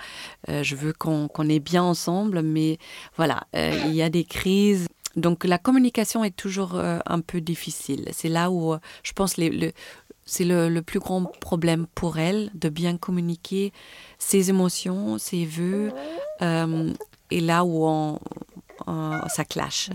euh, 0.49 0.61
je 0.63 0.75
veux 0.75 0.93
qu'on 0.93 1.27
qu'on 1.27 1.49
est 1.49 1.59
bien 1.59 1.83
ensemble 1.83 2.41
mais 2.41 2.77
voilà 3.15 3.47
euh, 3.55 3.79
il 3.85 3.95
y 3.95 4.01
a 4.01 4.09
des 4.09 4.25
crises 4.25 4.87
donc 5.15 5.43
la 5.45 5.57
communication 5.57 6.23
est 6.23 6.35
toujours 6.35 6.75
euh, 6.75 6.99
un 7.05 7.21
peu 7.21 7.41
difficile. 7.41 8.09
C'est 8.11 8.29
là 8.29 8.51
où 8.51 8.73
euh, 8.73 8.79
je 9.03 9.13
pense 9.13 9.37
les, 9.37 9.49
le, 9.49 9.71
c'est 10.25 10.43
le, 10.43 10.69
le 10.69 10.81
plus 10.81 10.99
grand 10.99 11.23
problème 11.39 11.87
pour 11.95 12.17
elle 12.17 12.51
de 12.53 12.69
bien 12.69 12.97
communiquer 12.97 13.71
ses 14.17 14.49
émotions 14.49 15.17
ses 15.17 15.45
voeux 15.45 15.91
euh, 16.41 16.93
et 17.31 17.39
là 17.39 17.63
où 17.63 17.85
on, 17.85 18.19
on 18.87 19.21
ça 19.29 19.45
clash. 19.45 19.89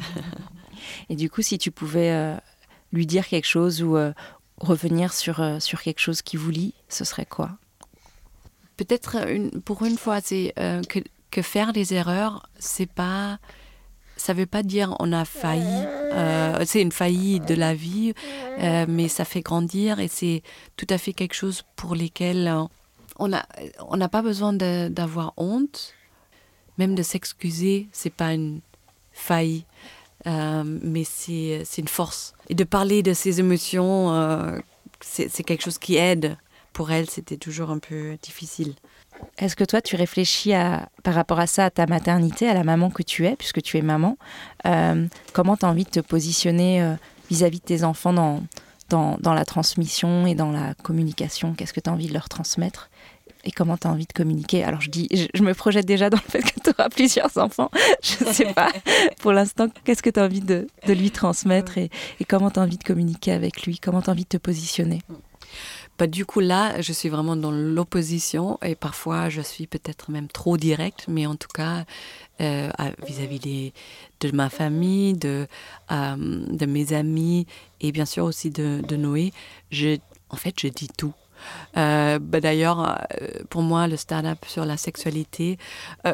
Et 1.09 1.16
du 1.16 1.28
coup, 1.28 1.42
si 1.42 1.59
tu 1.59 1.70
pouvais 1.70 2.12
euh, 2.12 2.37
lui 2.92 3.06
dire 3.06 3.28
quelque 3.28 3.46
chose 3.46 3.83
ou 3.83 3.96
revenir 4.56 5.12
sur, 5.12 5.42
sur 5.61 5.83
quelque 5.83 6.00
chose 6.00 6.22
qui 6.22 6.37
vous 6.37 6.50
lie, 6.50 6.74
ce 6.88 7.04
serait 7.04 7.26
quoi? 7.26 7.50
Peut-être 8.76 9.28
une, 9.28 9.50
pour 9.61 9.85
une 9.85 9.98
fois 9.98 10.20
c'est 10.22 10.54
que, 10.88 11.00
que 11.30 11.42
faire 11.42 11.72
des 11.72 11.92
erreurs 11.92 12.48
c'est 12.59 12.90
pas 12.90 13.38
ça 14.20 14.35
veut 14.35 14.46
pas 14.46 14.62
dire 14.62 14.94
on 15.00 15.12
a 15.12 15.24
failli 15.24 15.85
euh, 16.12 16.62
c'est 16.66 16.83
une 16.83 16.92
faillite 16.92 17.46
de 17.48 17.54
la 17.54 17.74
vie 17.74 18.12
euh, 18.61 18.85
mais 18.87 19.09
ça 19.09 19.24
fait 19.24 19.40
grandir 19.40 19.98
et 19.98 20.09
c'est 20.09 20.42
tout 20.76 20.87
à 20.90 20.98
fait 20.98 21.14
quelque 21.14 21.35
chose 21.35 21.62
pour 21.74 21.94
lesquels 21.94 22.46
euh, 22.46 22.64
on 23.18 23.33
a 23.33 23.44
on 23.88 23.96
n'a 23.96 24.09
pas 24.09 24.20
besoin 24.22 24.52
d'avoir 24.52 25.33
honte 25.38 25.94
même 26.76 26.94
de 26.94 27.02
s'excuser 27.02 27.88
c'est 27.92 28.12
pas 28.12 28.35
une 28.35 28.61
faille 29.12 29.64
euh, 30.26 30.64
mais 30.83 31.04
c'est 31.04 31.64
une 31.78 31.88
force. 31.88 32.35
Et 32.50 32.54
de 32.54 32.64
parler 32.64 33.02
de 33.02 33.14
ses 33.14 33.40
émotions 33.40 34.61
c'est 35.00 35.42
quelque 35.44 35.62
chose 35.62 35.78
qui 35.78 35.96
aide. 35.96 36.37
Pour 36.74 36.90
elle 36.90 37.09
c'était 37.09 37.38
toujours 37.38 37.70
un 37.70 37.78
peu 37.78 38.18
difficile 38.22 38.74
Est-ce 39.38 39.56
que 39.56 39.64
toi, 39.64 39.80
tu 39.80 39.96
réfléchis 39.96 40.52
à, 40.52 40.88
par 41.02 41.14
rapport 41.14 41.40
à 41.40 41.46
ça, 41.46 41.66
à 41.66 41.70
ta 41.70 41.87
maternité, 41.87 42.48
à 42.48 42.54
la 42.54 42.64
maman 42.64 42.90
que 42.90 43.02
tu 43.02 43.26
es, 43.26 43.37
puisque 43.37 43.62
tu 43.62 43.78
es 43.78 43.83
maman 43.83 44.16
euh, 44.66 45.06
Comment 45.33 45.56
tu 45.56 45.64
as 45.64 45.68
envie 45.68 45.85
de 45.85 45.90
te 45.90 46.00
positionner 46.00 46.83
euh, 46.83 46.94
vis-à-vis 47.30 47.59
-vis 47.59 47.61
de 47.61 47.66
tes 47.66 47.85
enfants 47.85 48.12
dans, 48.12 48.42
dans, 48.90 49.16
dans 49.20 49.35
la 49.35 49.44
transmission 49.44 50.26
et 50.26 50.35
dans 50.35 50.52
la 50.52 50.74
communication? 50.83 51.54
Qu'est-ce 51.54 51.72
que 51.72 51.80
tu 51.80 51.88
as 51.88 51.92
envie 51.92 52.09
de 52.09 52.12
leur 52.12 52.28
transmettre? 52.28 52.90
Et 53.44 53.52
comment 53.52 53.78
tu 53.78 53.87
as 53.87 53.90
envie 53.90 54.06
de 54.06 54.12
communiquer? 54.12 54.64
Alors 54.64 54.83
je 54.83 54.90
dis, 54.90 55.09
je, 55.11 55.26
je 55.33 55.42
me 55.42 55.54
projette 55.54 55.87
déjà 55.87 56.11
dans 56.11 56.18
le 56.18 56.30
fait 56.30 56.42
que 56.42 56.61
tu 56.62 56.70
auras 56.70 56.88
plusieurs 56.98 57.38
enfants. 57.38 57.70
Je 58.02 58.24
ne 58.24 58.33
sais 58.33 58.52
pas. 58.52 58.70
Pour 59.20 59.33
l'instant, 59.33 59.68
qu'est-ce 59.85 60.02
que 60.02 60.11
tu 60.11 60.20
as 60.20 60.24
envie 60.24 60.42
de, 60.42 60.66
de 60.87 60.92
lui 60.92 61.11
transmettre 61.11 61.78
et, 61.78 61.88
et 62.20 62.24
comment 62.24 62.50
tu 62.50 62.61
as 62.61 62.62
envie 62.62 62.76
de 62.76 62.85
communiquer 62.85 63.33
avec 63.33 63.62
lui? 63.62 63.78
Comment 63.78 64.02
tu 64.02 64.11
as 64.11 64.12
envie 64.12 64.24
de 64.24 64.28
te 64.28 64.37
positionner? 64.37 65.00
Bah, 66.00 66.06
du 66.06 66.24
coup, 66.24 66.40
là, 66.40 66.80
je 66.80 66.94
suis 66.94 67.10
vraiment 67.10 67.36
dans 67.36 67.50
l'opposition 67.50 68.58
et 68.64 68.74
parfois 68.74 69.28
je 69.28 69.42
suis 69.42 69.66
peut-être 69.66 70.10
même 70.10 70.28
trop 70.28 70.56
directe, 70.56 71.04
mais 71.08 71.26
en 71.26 71.34
tout 71.34 71.50
cas, 71.52 71.84
euh, 72.40 72.70
vis-à-vis 73.06 73.38
-vis 73.38 73.72
de 74.20 74.34
ma 74.34 74.48
famille, 74.48 75.12
de, 75.12 75.46
euh, 75.92 76.16
de 76.16 76.64
mes 76.64 76.94
amis 76.94 77.46
et 77.82 77.92
bien 77.92 78.06
sûr 78.06 78.24
aussi 78.24 78.48
de, 78.48 78.96
Noé, 78.96 79.34
en 80.30 80.36
fait, 80.36 80.54
je 80.58 80.68
dis 80.68 80.88
tout. 80.88 81.12
Euh, 81.76 82.18
bah 82.18 82.40
D'ailleurs, 82.40 83.06
pour 83.50 83.60
moi, 83.60 83.86
le 83.86 83.98
stand-up 83.98 84.38
sur 84.46 84.64
la 84.64 84.78
sexualité, 84.78 85.58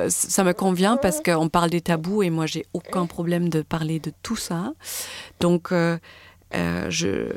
ça 0.09 0.42
me 0.42 0.53
convient 0.53 0.96
parce 0.96 1.20
qu'on 1.20 1.49
parle 1.49 1.70
des 1.70 1.81
tabous 1.81 2.25
et 2.25 2.31
moi, 2.31 2.46
j'ai 2.46 2.66
aucun 2.72 3.07
problème 3.07 3.49
de 3.51 3.62
parler 3.62 4.01
de 4.01 4.12
tout 4.25 4.40
ça. 4.49 4.72
Donc, 5.38 5.72
je, 6.53 7.33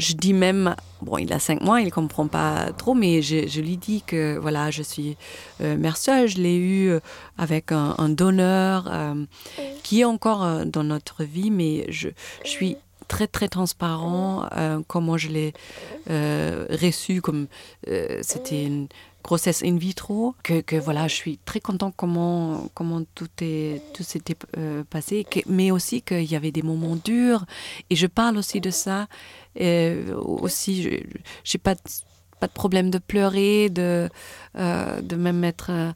je 0.00 0.14
dis 0.14 0.32
même, 0.32 0.74
bon, 1.02 1.18
il 1.18 1.32
a 1.32 1.38
cinq 1.38 1.60
mois, 1.60 1.80
il 1.80 1.86
ne 1.86 1.90
comprend 1.90 2.26
pas 2.26 2.72
trop, 2.72 2.94
mais 2.94 3.22
je, 3.22 3.46
je 3.46 3.60
lui 3.60 3.76
dis 3.76 4.02
que 4.02 4.38
voilà, 4.38 4.70
je 4.70 4.82
suis 4.82 5.16
euh, 5.60 5.76
mère 5.76 5.96
seule, 5.96 6.26
je 6.28 6.38
l'ai 6.38 6.56
eu 6.56 6.92
avec 7.38 7.70
un, 7.70 7.94
un 7.98 8.08
donneur 8.08 8.88
euh, 8.90 9.24
qui 9.82 10.00
est 10.00 10.04
encore 10.04 10.42
euh, 10.44 10.64
dans 10.64 10.84
notre 10.84 11.24
vie, 11.24 11.50
mais 11.50 11.86
je, 11.90 12.08
je 12.44 12.50
suis 12.50 12.76
très 13.08 13.26
très 13.26 13.48
transparent 13.48 14.48
euh, 14.56 14.80
comment 14.86 15.16
je 15.16 15.28
l'ai 15.28 15.52
euh, 16.10 16.66
reçu 16.70 17.20
comme 17.20 17.48
euh, 17.88 18.20
c'était 18.22 18.64
une 18.64 18.86
grossesse 19.22 19.62
in 19.62 19.76
vitro 19.76 20.34
que, 20.42 20.60
que 20.60 20.76
voilà 20.76 21.08
je 21.08 21.14
suis 21.14 21.38
très 21.38 21.60
content 21.60 21.90
comment 21.90 22.68
comment 22.74 23.02
tout 23.14 23.28
est 23.40 23.82
tout 23.94 24.02
s'était 24.02 24.36
euh, 24.56 24.82
passé 24.84 25.26
mais 25.46 25.70
aussi 25.70 26.02
qu'il 26.02 26.30
y 26.30 26.36
avait 26.36 26.52
des 26.52 26.62
moments 26.62 26.96
durs. 26.96 27.44
Et 27.90 27.96
je 27.96 28.06
parle 28.06 28.36
aussi 28.36 28.60
de 28.60 28.70
ça. 28.70 29.08
Et 29.56 29.96
aussi 30.16 30.82
je 30.82 30.90
j'ai 31.44 31.58
pas 31.58 31.74
pas 32.40 32.46
de 32.46 32.52
problème 32.52 32.90
de 32.90 32.98
pleurer 32.98 33.68
de 33.68 34.08
euh, 34.56 35.00
de 35.00 35.16
même 35.16 35.44
être 35.44 35.70
euh, 35.70 35.92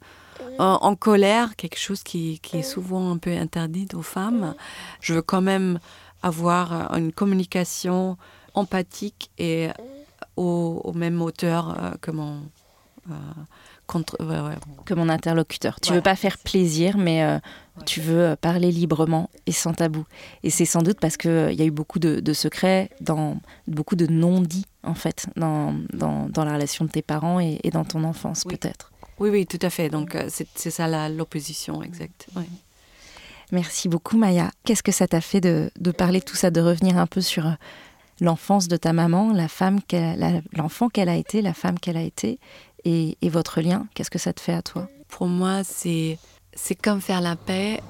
en, 0.59 0.95
colère 0.95 1.57
quelque 1.57 1.79
chose 1.79 2.03
qui, 2.03 2.39
qui 2.41 2.59
est 2.59 2.63
souvent 2.63 3.11
un 3.11 3.19
peu 3.19 3.31
interdit 3.31 3.89
aux 3.95 4.03
femmes. 4.03 4.55
Je 5.01 5.15
veux 5.15 5.23
quand 5.23 5.41
même 5.41 5.79
avoir 6.23 6.93
une 6.95 7.13
communication 7.13 8.17
empathique 8.55 9.31
et 9.39 9.69
au, 10.37 10.81
au 10.85 10.93
même 10.93 11.21
hauteur 11.23 11.77
euh, 11.79 11.91
que 12.01 12.11
mon 12.11 12.37
euh, 12.37 12.41
contre 13.87 14.17
ouais, 14.21 14.40
ouais. 14.40 14.57
que 14.87 14.95
mon 14.95 15.09
interlocuteur. 15.09 15.79
Tu 15.81 15.90
Ouais. 15.90 15.97
veux 15.97 16.03
pas 16.03 16.17
faire 16.17 16.38
plaisir, 16.38 16.97
mais 16.97 17.23
euh, 17.23 17.38
tu 17.85 18.01
veux 18.01 18.21
euh, 18.21 18.37
parler 18.37 18.71
librement 18.73 19.29
et 19.47 19.53
sans 19.53 19.75
tabou. 19.75 20.05
Et 20.43 20.51
c'est 20.51 20.64
sans 20.64 20.81
doute 20.83 20.99
parce 21.01 21.17
qu'il 21.19 21.31
euh, 21.31 21.53
y 21.53 21.61
a 21.61 21.64
eu 21.67 21.71
beaucoup 21.71 21.99
de, 21.99 22.21
de 22.21 22.33
secrets, 22.33 22.88
dans, 23.01 23.37
beaucoup 23.69 23.95
de 23.97 24.07
non-dits, 24.07 24.64
en 24.85 24.95
fait, 24.95 25.27
dans, 25.37 25.75
dans, 25.93 26.29
dans 26.31 26.45
la 26.45 26.55
relation 26.55 26.85
de 26.87 26.90
tes 26.90 27.03
parents 27.03 27.40
et, 27.40 27.61
et 27.62 27.71
dans 27.71 27.85
ton 27.85 28.05
enfance, 28.05 28.45
Oui. 28.47 28.57
peut-être. 28.57 28.90
oui 29.19 29.29
oui 29.31 29.47
tout 29.47 29.59
à 29.61 29.71
fait 29.71 29.88
donc 29.90 30.14
euh, 30.14 30.29
c'est 30.31 30.71
ça 30.71 31.09
l'opposition 31.09 31.83
exact 31.83 32.27
ouais. 32.37 32.49
Merci 33.53 33.88
beaucoup, 33.88 34.17
Maya. 34.17 34.51
Qu'est-ce 34.64 34.83
que 34.83 34.90
ça 34.90 35.07
t'a 35.07 35.21
fait 35.21 35.40
de, 35.40 35.71
de 35.79 35.90
parler 35.93 36.19
de 36.21 36.25
tout 36.25 36.35
ça, 36.35 36.51
de 36.51 36.61
revenir 36.61 36.97
un 36.97 37.07
peu 37.07 37.21
sur 37.21 37.45
l'enfance 38.21 38.69
de 38.69 38.77
ta 38.77 38.93
maman, 38.93 39.33
la 39.33 39.49
femme 39.49 39.81
l'enfant 40.53 40.88
qu'elle 40.88 41.09
a 41.09 41.17
été, 41.17 41.43
la 41.43 41.53
femme 41.55 41.79
qu'elle 41.79 41.97
a 41.99 42.03
été, 42.03 42.38
et, 42.85 43.16
et 43.23 43.29
votre 43.29 43.61
lien 43.61 43.87
Qu'est-ce 43.94 44.11
que 44.11 44.18
ça 44.18 44.33
te 44.33 44.40
fait 44.40 44.55
à 44.55 44.62
toi? 44.62 44.88
Pour 45.09 45.27
moi 45.27 45.62
c'est 45.64 46.18
c'est 46.55 46.75
comme 46.75 47.01
faire 47.01 47.20
la 47.20 47.37
paix 47.37 47.81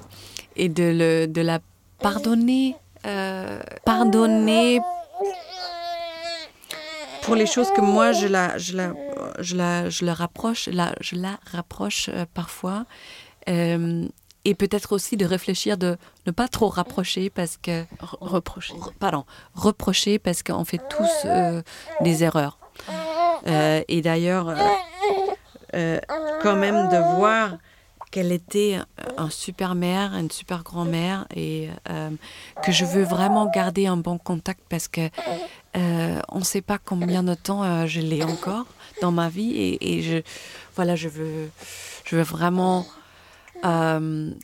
et 0.55 0.69
de 0.69 0.83
le 0.83 1.27
de 1.27 1.41
la 1.41 1.59
pardonner 1.99 2.75
euh, 3.05 3.59
pardonner 3.85 4.79
pour 7.23 7.35
les 7.35 7.45
choses 7.47 7.71
que 7.75 7.81
moi 7.81 8.11
je 8.11 8.27
la 8.27 8.57
je 8.57 8.75
la 8.77 8.93
je 9.39 9.55
la 9.55 9.89
je 9.89 10.05
la 10.05 10.13
rapproche 10.13 10.67
la 10.71 10.93
je 11.01 11.15
la 11.15 11.39
rapproche 11.51 12.09
euh, 12.09 12.25
parfois 12.33 12.85
euh, 13.49 14.05
et 14.43 14.53
peut-être 14.53 14.91
aussi 14.91 15.17
de 15.17 15.25
réfléchir 15.25 15.77
de 15.77 15.97
ne 16.27 16.31
pas 16.31 16.47
trop 16.47 16.69
rapprocher 16.69 17.31
parce 17.31 17.57
que 17.57 17.83
Re- 17.99 18.17
Reprocher. 18.21 18.73
Re- 18.75 18.93
pardon, 18.99 19.25
reprocher 19.55 20.19
parce 20.19 20.43
qu'on 20.43 20.63
fait 20.65 20.79
tous 20.87 21.09
euh, 21.25 21.63
des 22.01 22.23
erreurs. 22.23 22.59
Euh, 23.47 23.83
et 23.87 24.01
d'ailleurs, 24.01 24.49
euh, 24.49 24.55
euh, 25.75 25.99
quand 26.41 26.55
même 26.55 26.89
de 26.89 27.17
voir 27.17 27.57
qu'elle 28.11 28.31
était 28.31 28.79
un 29.17 29.29
super 29.29 29.75
mère, 29.75 30.15
une 30.15 30.31
super 30.31 30.63
grand-mère 30.63 31.27
et 31.35 31.69
que 32.63 32.71
je 32.71 32.85
veux 32.85 33.03
vraiment 33.03 33.45
garder 33.47 33.87
un 33.87 33.97
bon 33.97 34.17
contact 34.17 34.61
parce 34.69 34.87
que 34.87 35.09
on 35.73 36.39
ne 36.39 36.43
sait 36.43 36.61
pas 36.61 36.77
combien 36.77 37.23
de 37.23 37.33
temps 37.33 37.85
je 37.87 37.99
l'ai 37.99 38.23
encore 38.23 38.67
dans 39.01 39.11
ma 39.11 39.27
vie 39.27 39.77
et, 39.81 40.01
je 40.01 40.21
voilà 40.75 40.95
je 40.95 41.09
veux 41.09 41.49
je 42.05 42.15
veux 42.15 42.21
vraiment 42.21 42.85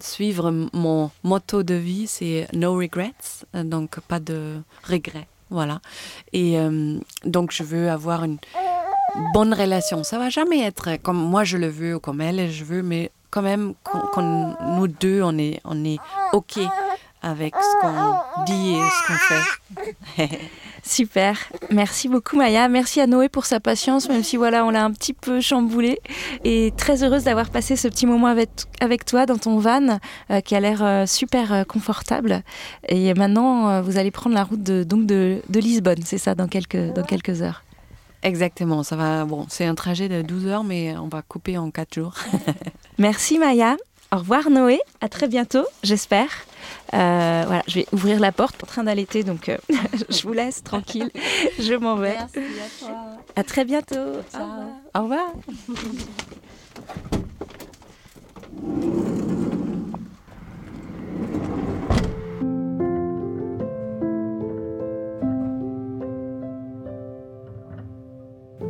suivre 0.01 0.51
mon 0.73 1.09
motto 1.23 1.63
de 1.63 1.75
vie, 1.75 2.07
c'est 2.07 2.47
no 2.53 2.75
regrets, 2.75 3.13
donc 3.53 4.01
pas 4.01 4.19
de 4.19 4.59
regrets. 4.83 5.27
Voilà. 5.49 5.81
Et 6.33 6.57
donc, 7.25 7.51
je 7.51 7.63
veux 7.63 7.89
avoir 7.89 8.23
une 8.23 8.37
bonne 9.33 9.53
relation. 9.53 10.03
Ça 10.03 10.17
va 10.17 10.29
jamais 10.29 10.61
être 10.61 10.97
comme 11.01 11.17
moi 11.17 11.43
je 11.43 11.57
le 11.57 11.67
veux 11.67 11.95
ou 11.95 11.99
comme 11.99 12.21
elle 12.21 12.51
je 12.51 12.63
veux, 12.63 12.81
mais 12.81 13.11
quand 13.29 13.41
même, 13.41 13.73
qu'on- 13.83 14.55
nous 14.77 14.87
deux, 14.87 15.21
on 15.23 15.37
est, 15.37 15.61
on 15.63 15.85
est 15.85 15.97
OK 16.33 16.59
avec 17.23 17.53
ce 17.55 17.81
qu'on 17.81 18.43
dit 18.45 18.71
et 18.73 18.79
ce 18.81 19.07
qu'on 19.07 20.25
fait. 20.25 20.39
Super. 20.83 21.37
Merci 21.69 22.09
beaucoup, 22.09 22.35
Maya. 22.35 22.67
Merci 22.67 22.99
à 22.99 23.05
Noé 23.05 23.29
pour 23.29 23.45
sa 23.45 23.59
patience, 23.59 24.09
même 24.09 24.23
si 24.23 24.35
voilà, 24.37 24.65
on 24.65 24.71
l'a 24.71 24.83
un 24.83 24.91
petit 24.91 25.13
peu 25.13 25.39
chamboulé. 25.39 25.99
Et 26.43 26.73
très 26.75 27.03
heureuse 27.03 27.25
d'avoir 27.25 27.49
passé 27.51 27.75
ce 27.75 27.87
petit 27.87 28.07
moment 28.07 28.25
avec, 28.27 28.49
avec 28.79 29.05
toi 29.05 29.27
dans 29.27 29.37
ton 29.37 29.59
van, 29.59 29.99
euh, 30.31 30.41
qui 30.41 30.55
a 30.55 30.59
l'air 30.59 30.83
euh, 30.83 31.05
super 31.05 31.53
euh, 31.53 31.63
confortable. 31.63 32.41
Et 32.89 33.13
maintenant, 33.13 33.81
vous 33.83 33.97
allez 33.99 34.09
prendre 34.11 34.35
la 34.35 34.43
route 34.43 34.63
de, 34.63 34.83
donc 34.83 35.05
de 35.05 35.41
Lisbonne, 35.53 36.01
c'est 36.03 36.17
ça, 36.17 36.33
dans 36.33 36.47
quelques, 36.47 36.91
dans 36.93 37.03
quelques 37.03 37.43
heures. 37.43 37.63
Exactement, 38.23 38.83
ça 38.83 38.95
va. 38.95 39.25
Bon, 39.25 39.45
c'est 39.49 39.65
un 39.65 39.75
trajet 39.75 40.09
de 40.09 40.21
12 40.21 40.47
heures, 40.47 40.63
mais 40.63 40.95
on 40.97 41.07
va 41.07 41.21
couper 41.21 41.57
en 41.57 41.71
4 41.71 41.95
jours. 41.95 42.13
Merci, 42.97 43.39
Maya. 43.39 43.77
Au 44.13 44.17
revoir 44.17 44.49
Noé, 44.49 44.81
à 44.99 45.07
très 45.07 45.29
bientôt, 45.29 45.63
j'espère. 45.83 46.27
Euh, 46.93 47.43
voilà, 47.47 47.63
je 47.65 47.75
vais 47.75 47.87
ouvrir 47.93 48.19
la 48.19 48.33
porte 48.33 48.61
en 48.61 48.67
train 48.67 48.83
d'allaiter, 48.83 49.23
donc 49.23 49.47
euh, 49.47 49.57
je 50.09 50.23
vous 50.23 50.33
laisse 50.33 50.63
tranquille. 50.63 51.09
Je 51.59 51.73
m'en 51.75 51.95
vais. 51.95 52.15
Merci 52.15 52.39
à 52.39 52.85
toi. 52.85 52.97
À 53.37 53.43
très 53.45 53.63
bientôt. 53.63 54.21
Ciao. 54.29 54.43
Au 54.93 55.03
revoir. 55.03 55.31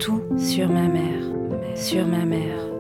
Tout 0.02 0.24
sur 0.36 0.68
ma 0.68 0.88
mère, 0.88 1.22
sur 1.76 2.08
ma 2.08 2.26
mère. 2.26 2.71